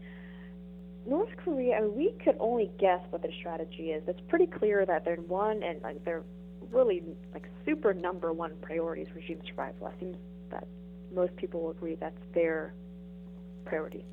North 1.07 1.31
Korea. 1.37 1.77
I 1.77 1.81
mean, 1.81 1.97
we 1.97 2.15
could 2.25 2.37
only 2.39 2.71
guess 2.79 3.01
what 3.11 3.23
their 3.23 3.33
strategy 3.41 3.91
is. 3.91 4.03
It's 4.07 4.21
pretty 4.29 4.47
clear 4.47 4.85
that 4.87 5.05
they're 5.05 5.17
one 5.17 5.63
and 5.63 5.83
like 5.83 6.05
they're 6.05 6.25
really 6.71 7.03
like 7.33 7.49
super 7.65 7.95
number 7.95 8.33
one 8.33 8.53
priority 8.61 9.03
is 9.03 9.09
regime 9.15 9.41
survival. 9.47 9.89
It 9.89 9.95
seems 10.01 10.17
that 10.51 10.67
most 11.15 11.35
people 11.37 11.63
will 11.63 11.71
agree 11.71 11.95
that's 11.95 12.21
their 12.35 12.75
priority. 13.65 14.05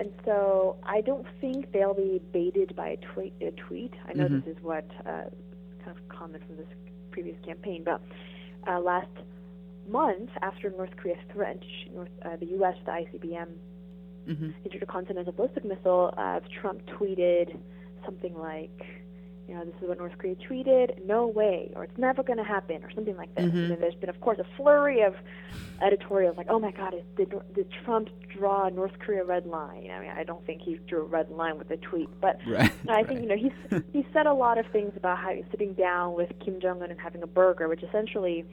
And 0.00 0.10
so 0.24 0.76
I 0.84 1.02
don't 1.02 1.26
think 1.42 1.72
they'll 1.72 1.94
be 1.94 2.20
baited 2.32 2.74
by 2.74 2.88
a 2.88 2.96
tweet. 2.96 3.34
A 3.42 3.50
tweet. 3.52 3.92
I 4.08 4.14
know 4.14 4.28
Mhm. 4.28 4.42
this 4.44 4.56
is 4.56 4.62
what 4.62 4.86
uh, 5.04 5.28
kind 5.84 5.96
of 5.96 6.08
common 6.08 6.40
from 6.46 6.56
this 6.56 6.66
previous 7.10 7.38
campaign, 7.44 7.84
but 7.84 8.00
uh, 8.66 8.80
last 8.80 9.10
month, 9.86 10.30
after 10.40 10.70
North 10.70 10.96
Korea 10.96 11.16
threatened 11.32 11.64
North, 11.94 12.08
uh, 12.24 12.36
the 12.36 12.46
U.S. 12.46 12.76
with 12.78 12.86
the 12.86 12.92
ICBM 12.92 13.48
hmm 14.26 14.50
intercontinental 14.64 15.32
ballistic 15.32 15.64
missile, 15.64 16.14
uh, 16.16 16.40
Trump 16.60 16.80
tweeted 16.86 17.58
something 18.04 18.34
like, 18.38 18.99
you 19.50 19.56
know, 19.56 19.64
this 19.64 19.74
is 19.82 19.88
what 19.88 19.98
North 19.98 20.16
Korea 20.16 20.36
tweeted, 20.36 21.04
no 21.04 21.26
way, 21.26 21.72
or 21.74 21.82
it's 21.82 21.98
never 21.98 22.22
going 22.22 22.36
to 22.38 22.44
happen, 22.44 22.84
or 22.84 22.90
something 22.92 23.16
like 23.16 23.34
this. 23.34 23.46
Mhm. 23.46 23.54
And 23.54 23.70
then 23.72 23.80
there's 23.80 23.96
been, 23.96 24.08
of 24.08 24.20
course, 24.20 24.38
a 24.38 24.44
flurry 24.56 25.00
of 25.02 25.16
editorials 25.82 26.36
like, 26.36 26.46
oh 26.48 26.60
my 26.60 26.70
God, 26.70 26.94
is, 26.94 27.02
did, 27.16 27.34
did 27.54 27.68
Trump 27.84 28.10
draw 28.28 28.66
a 28.66 28.70
North 28.70 28.96
Korea 29.00 29.24
red 29.24 29.46
line? 29.46 29.90
I 29.90 29.98
mean, 30.00 30.10
I 30.10 30.22
don't 30.22 30.46
think 30.46 30.62
he 30.62 30.76
drew 30.86 31.00
a 31.00 31.04
red 31.04 31.30
line 31.30 31.58
with 31.58 31.68
the 31.68 31.78
tweet, 31.78 32.08
but 32.20 32.38
Right. 32.46 32.70
I 32.88 33.02
think 33.02 33.22
you 33.22 33.26
know 33.26 33.36
he's 33.36 33.82
he 33.92 34.06
said 34.12 34.26
a 34.26 34.34
lot 34.34 34.56
of 34.56 34.66
things 34.66 34.92
about 34.96 35.18
how 35.18 35.30
he's 35.34 35.44
sitting 35.50 35.72
down 35.74 36.14
with 36.14 36.30
Kim 36.44 36.60
Jong 36.60 36.80
Un 36.82 36.90
and 36.92 37.00
having 37.00 37.22
a 37.22 37.26
burger, 37.26 37.68
which 37.68 37.82
essentially 37.82 38.44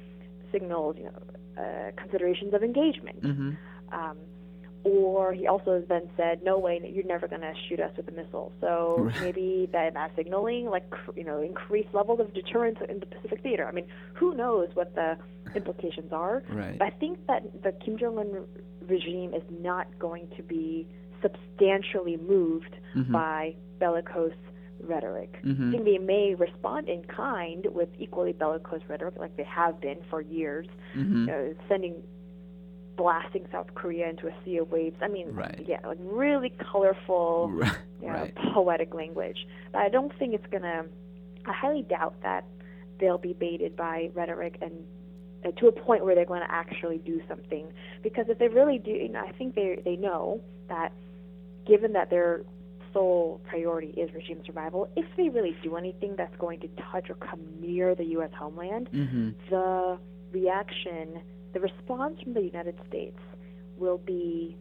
signals 0.51 0.95
you 0.97 1.03
know 1.05 1.61
uh, 1.63 1.91
considerations 2.01 2.53
of 2.55 2.63
engagement. 2.63 3.19
hmm 3.23 3.51
Um, 3.91 4.17
or 4.87 5.33
he 5.33 5.47
also 5.47 5.75
has 5.79 5.87
then 5.87 6.09
said, 6.15 6.41
"No 6.43 6.57
way, 6.57 6.79
you're 6.93 7.05
never 7.05 7.27
going 7.27 7.41
to 7.41 7.53
shoot 7.67 7.79
us 7.79 7.91
with 7.97 8.07
a 8.07 8.11
missile." 8.11 8.51
So 8.61 9.11
maybe 9.21 9.69
that 9.71 9.93
that 9.93 10.11
signaling, 10.15 10.65
like 10.69 10.85
you 11.15 11.23
know, 11.23 11.41
increased 11.41 11.93
levels 11.93 12.19
of 12.19 12.33
deterrence 12.33 12.79
in 12.87 12.99
the 12.99 13.05
Pacific 13.05 13.41
theater. 13.41 13.67
I 13.67 13.71
mean, 13.71 13.87
who 14.13 14.33
knows 14.35 14.69
what 14.73 14.95
the 14.95 15.17
implications 15.55 16.11
are? 16.13 16.43
Right. 16.49 16.77
I 16.81 16.89
think 16.91 17.25
that 17.27 17.63
the 17.63 17.71
Kim 17.73 17.97
Jong 17.97 18.17
Un 18.19 18.45
regime 18.87 19.33
is 19.33 19.43
not 19.61 19.87
going 19.99 20.27
to 20.37 20.43
be 20.43 20.87
substantially 21.21 22.17
moved 22.17 22.75
Mhm. 22.95 23.11
by 23.11 23.55
bellicose 23.79 24.33
rhetoric. 24.81 25.39
I 25.43 25.47
Mhm. 25.47 25.71
think 25.71 25.85
they 25.85 25.97
may 25.97 26.35
respond 26.35 26.87
in 26.87 27.03
kind 27.05 27.65
with 27.73 27.89
equally 27.97 28.33
bellicose 28.33 28.81
rhetoric, 28.87 29.17
like 29.17 29.35
they 29.35 29.43
have 29.43 29.81
been 29.81 29.97
for 30.09 30.21
years, 30.21 30.67
Mhm. 30.95 31.21
you 31.21 31.25
know, 31.25 31.55
sending, 31.67 32.03
blasting 32.97 33.45
South 33.51 33.67
Korea 33.75 34.09
into 34.09 34.27
a 34.27 34.33
sea 34.43 34.57
of 34.57 34.71
waves. 34.71 34.97
I 35.01 35.07
mean, 35.07 35.31
Right. 35.33 35.63
yeah, 35.67 35.79
like 35.85 35.99
really 36.01 36.49
colorful, 36.71 37.49
Right. 37.53 37.71
you 38.01 38.07
know, 38.07 38.27
poetic 38.53 38.93
language. 38.93 39.47
But 39.71 39.79
I 39.83 39.89
don't 39.89 40.11
think 40.19 40.33
it's 40.33 40.47
gonna. 40.51 40.85
I 41.45 41.53
highly 41.53 41.83
doubt 41.83 42.15
that 42.23 42.43
they'll 42.99 43.17
be 43.19 43.33
baited 43.33 43.75
by 43.75 44.09
rhetoric 44.15 44.57
and 44.61 44.73
uh, 45.45 45.51
to 45.59 45.67
a 45.67 45.71
point 45.71 46.03
where 46.03 46.15
they're 46.15 46.25
going 46.25 46.41
to 46.41 46.51
actually 46.51 46.97
do 46.97 47.21
something. 47.27 47.71
Because 48.01 48.25
if 48.27 48.39
they 48.39 48.47
really 48.47 48.79
do, 48.79 48.89
you 48.91 49.09
know, 49.09 49.23
I 49.23 49.31
think 49.33 49.53
they 49.55 49.79
they 49.85 49.95
know 49.95 50.41
that 50.67 50.91
given 51.65 51.93
that 51.93 52.09
their 52.09 52.41
sole 52.93 53.39
priority 53.47 53.89
is 53.89 54.11
regime 54.15 54.41
survival, 54.45 54.89
if 54.95 55.05
they 55.15 55.29
really 55.29 55.55
do 55.61 55.75
anything 55.75 56.15
that's 56.17 56.35
going 56.37 56.59
to 56.61 56.67
touch 56.91 57.09
or 57.09 57.15
come 57.15 57.41
near 57.61 57.93
the 57.93 58.05
U.S. 58.17 58.31
homeland, 58.37 58.89
Mm-hmm. 58.91 59.29
the 59.51 59.97
reaction, 60.31 61.21
the 61.53 61.59
response 61.59 62.19
from 62.21 62.33
the 62.33 62.41
United 62.41 62.75
States 62.87 63.19
will 63.77 63.97
be 63.99 64.55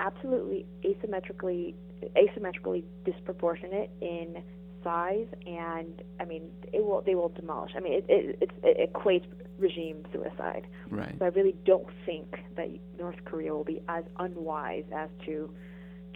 absolutely 0.00 0.66
asymmetrically 0.84 1.74
asymmetrically 2.16 2.84
disproportionate 3.04 3.90
in 4.00 4.42
size 4.82 5.26
and 5.46 6.02
I 6.20 6.24
mean 6.24 6.50
it 6.72 6.84
will 6.84 7.00
they 7.00 7.14
will 7.14 7.30
demolish. 7.30 7.72
I 7.76 7.80
mean 7.80 7.94
it 7.94 8.04
it, 8.08 8.38
it's, 8.40 8.52
it 8.62 8.92
equates 8.92 9.26
regime 9.58 10.04
suicide. 10.12 10.66
Right. 10.90 11.14
So 11.18 11.24
I 11.24 11.28
really 11.28 11.54
don't 11.64 11.88
think 12.04 12.40
that 12.56 12.68
North 12.98 13.24
Korea 13.24 13.54
will 13.54 13.64
be 13.64 13.80
as 13.88 14.04
unwise 14.18 14.84
as 14.94 15.08
to 15.26 15.50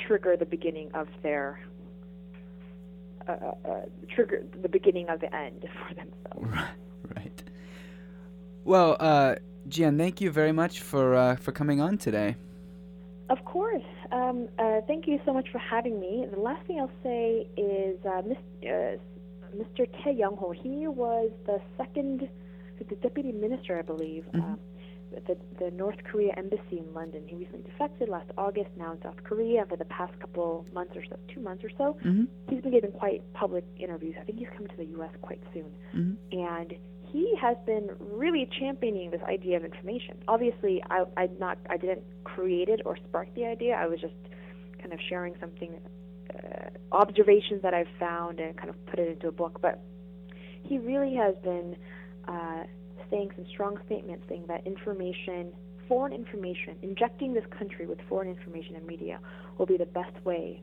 trigger 0.07 0.37
the 0.37 0.47
beginning 0.47 0.91
of 0.95 1.09
their 1.23 1.61
uh, 3.27 3.33
uh, 3.33 3.69
uh, 3.69 3.81
trigger 4.15 4.45
the 4.63 4.69
beginning 4.69 5.09
of 5.09 5.21
the 5.21 5.35
end 5.35 5.65
for 5.89 5.95
themselves. 5.95 6.69
Right. 7.07 7.17
Right. 7.17 7.28
Well, 8.69 8.99
uh, 9.01 9.37
Jieun, 9.71 9.97
thank 9.97 10.21
you 10.21 10.31
very 10.31 10.53
much 10.53 10.81
for 10.83 11.15
uh, 11.15 11.37
for 11.37 11.53
coming 11.53 11.81
on 11.81 11.97
today. 11.97 12.37
Of 13.31 13.43
course. 13.47 13.83
Um, 14.13 14.47
uh, 14.59 14.83
thank 14.87 15.07
you 15.07 15.19
so 15.25 15.33
much 15.33 15.49
for 15.51 15.59
having 15.59 15.99
me. 15.99 16.27
The 16.31 16.39
last 16.39 16.67
thing 16.67 16.79
I'll 16.79 16.91
say 17.03 17.47
is 17.57 17.97
uh, 18.05 18.21
Mis- 18.27 18.69
uh, 18.69 18.97
Mr. 19.57 19.87
Thae 20.05 20.13
Yong-ho. 20.13 20.51
He 20.53 20.87
was 20.87 21.31
the 21.47 21.63
second, 21.79 22.29
the 22.79 22.95
deputy 22.97 23.33
minister, 23.33 23.79
I 23.79 23.83
believe, 23.83 24.25
Mhm. 24.35 24.43
um, 24.45 24.59
at 25.17 25.27
the, 25.27 25.37
the 25.59 25.71
North 25.71 25.97
Korea 26.05 26.35
embassy 26.37 26.79
in 26.85 26.93
London. 26.93 27.23
He 27.27 27.37
recently 27.37 27.63
defected 27.71 28.11
last 28.11 28.31
August, 28.37 28.69
now 28.77 28.93
in 28.93 29.01
South 29.03 29.23
Korea. 29.25 29.65
For 29.67 29.77
the 29.77 29.87
past 29.87 30.13
couple 30.21 30.67
months 30.75 30.95
or 30.95 31.05
so, 31.09 31.17
two 31.35 31.41
months 31.41 31.65
or 31.65 31.71
so, 31.79 31.97
Mm-hmm. 32.05 32.25
he's 32.51 32.61
been 32.63 32.73
giving 32.73 32.93
quite 32.93 33.23
public 33.33 33.65
interviews. 33.79 34.15
I 34.21 34.25
think 34.25 34.39
he's 34.39 34.49
coming 34.55 34.69
to 34.69 34.77
the 34.77 34.91
U.S. 34.99 35.13
quite 35.23 35.41
soon. 35.55 35.71
Mm-hmm. 35.97 36.39
And 36.39 36.75
he 37.13 37.35
has 37.41 37.57
been 37.67 37.91
really 38.01 38.49
championing 38.59 39.11
this 39.11 39.23
idea 39.23 39.57
of 39.57 39.65
information. 39.65 40.17
Obviously, 40.27 40.83
I, 40.91 41.05
I 41.17 41.29
not 41.39 41.59
I 41.69 41.77
didn't 41.77 42.03
create 42.25 42.69
it 42.69 42.81
or 42.85 42.97
spark 43.09 43.35
the 43.35 43.45
idea. 43.45 43.75
I 43.75 43.87
was 43.87 44.01
just 44.01 44.15
kind 44.81 44.93
of 44.93 44.99
sharing 45.09 45.35
something, 45.41 45.81
uh, 46.35 46.69
observations 46.93 47.63
that 47.63 47.75
I've 47.75 47.89
found, 47.99 48.41
and 48.41 48.57
kind 48.57 48.69
of 48.69 48.87
put 48.87 48.99
it 48.99 49.09
into 49.09 49.29
a 49.29 49.33
book. 49.33 49.59
But 49.61 49.81
he 50.63 50.79
really 50.79 51.15
has 51.15 51.35
been 51.43 51.77
uh, 52.27 52.65
saying 53.11 53.31
some 53.37 53.47
strong 53.53 53.79
statements, 53.87 54.25
saying 54.29 54.45
that 54.49 54.67
information, 54.67 55.53
foreign 55.89 56.13
information, 56.13 56.77
injecting 56.83 57.33
this 57.33 57.45
country 57.59 57.87
with 57.87 57.99
foreign 58.09 58.29
information 58.29 58.77
and 58.77 58.87
media 58.87 59.19
will 59.57 59.67
be 59.67 59.77
the 59.77 59.87
best 59.87 60.15
way 60.25 60.63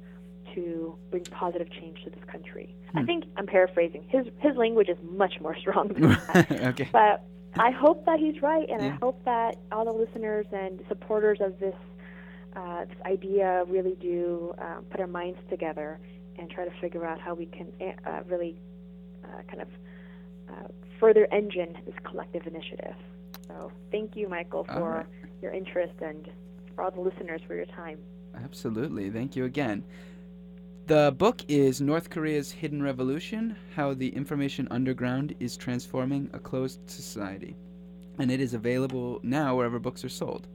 to 0.56 0.95
bring 1.12 1.24
positive 1.26 1.70
change 1.72 2.03
to 2.03 2.10
this 2.10 2.24
country. 2.28 2.76
I 2.95 3.01
Hmm. 3.01 3.06
think 3.06 3.24
I'm 3.38 3.45
paraphrasing. 3.47 4.03
His 4.10 4.26
his 4.39 4.56
language 4.56 4.89
is 4.89 4.97
much 5.03 5.39
more 5.41 5.56
strong 5.58 5.89
than 5.89 6.01
that. 6.34 6.51
okay. 6.72 6.89
But 6.91 7.24
I 7.58 7.72
hope 7.72 8.06
that 8.06 8.20
he's 8.20 8.41
right, 8.41 8.68
and 8.70 8.82
Yeah. 8.82 8.88
I 8.88 9.06
hope 9.06 9.24
that 9.26 9.58
all 9.72 9.86
the 9.86 9.91
listeners 9.93 10.45
and 10.51 10.82
supporters 10.88 11.39
of 11.41 11.60
this 11.60 11.76
uh, 12.56 12.86
this 12.86 12.97
idea 13.06 13.66
really 13.68 13.95
do 13.99 14.53
uh, 14.58 14.80
put 14.89 14.99
our 15.01 15.08
minds 15.08 15.39
together 15.49 15.99
and 16.38 16.49
try 16.49 16.64
to 16.66 16.72
figure 16.82 17.06
out 17.06 17.20
how 17.20 17.34
we 17.34 17.45
can 17.47 17.68
uh, 17.82 18.22
really 18.28 18.58
uh, 19.26 19.41
kind 19.49 19.62
of 19.62 19.68
uh, 20.49 20.68
further 20.99 21.28
engine 21.32 21.78
this 21.86 21.95
collective 22.03 22.47
initiative. 22.47 22.95
So 23.47 23.72
thank 23.91 24.16
you, 24.16 24.28
Michael, 24.30 24.64
for 24.66 24.89
right. 24.89 25.06
your 25.41 25.51
interest 25.51 25.93
and 26.01 26.30
for 26.76 26.84
all 26.84 26.91
the 26.91 27.01
listeners 27.01 27.41
for 27.47 27.56
your 27.56 27.66
time. 27.66 27.99
Absolutely. 28.43 29.10
Thank 29.10 29.36
you 29.36 29.45
again. 29.45 29.84
The 30.88 31.15
book 31.17 31.41
is 31.47 31.81
North 31.81 32.11
Korea's 32.11 32.51
Hidden 32.51 32.83
Revolution 32.83 33.55
How 33.75 33.95
the 33.95 34.09
Information 34.09 34.67
Underground 34.69 35.33
is 35.39 35.57
Transforming 35.57 36.29
a 36.31 36.38
Closed 36.38 36.88
Society. 36.88 37.55
And 38.19 38.29
it 38.29 38.39
is 38.39 38.53
available 38.53 39.19
now 39.23 39.55
wherever 39.55 39.79
books 39.79 40.05
are 40.05 40.09
sold. 40.09 40.45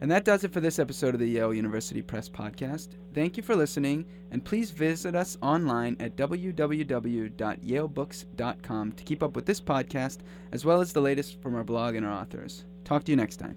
And 0.00 0.10
that 0.10 0.24
does 0.24 0.42
it 0.42 0.52
for 0.52 0.58
this 0.58 0.80
episode 0.80 1.14
of 1.14 1.20
the 1.20 1.28
Yale 1.28 1.54
University 1.54 2.02
Press 2.02 2.28
Podcast. 2.28 2.96
Thank 3.14 3.36
you 3.36 3.44
for 3.44 3.54
listening, 3.54 4.04
and 4.32 4.44
please 4.44 4.72
visit 4.72 5.14
us 5.14 5.38
online 5.40 5.96
at 6.00 6.16
www.yalebooks.com 6.16 8.92
to 8.92 9.04
keep 9.04 9.22
up 9.22 9.36
with 9.36 9.46
this 9.46 9.60
podcast 9.60 10.18
as 10.50 10.64
well 10.64 10.80
as 10.80 10.92
the 10.92 11.00
latest 11.00 11.40
from 11.40 11.54
our 11.54 11.62
blog 11.62 11.94
and 11.94 12.04
our 12.04 12.20
authors. 12.20 12.64
Talk 12.82 13.04
to 13.04 13.12
you 13.12 13.16
next 13.16 13.36
time. 13.36 13.54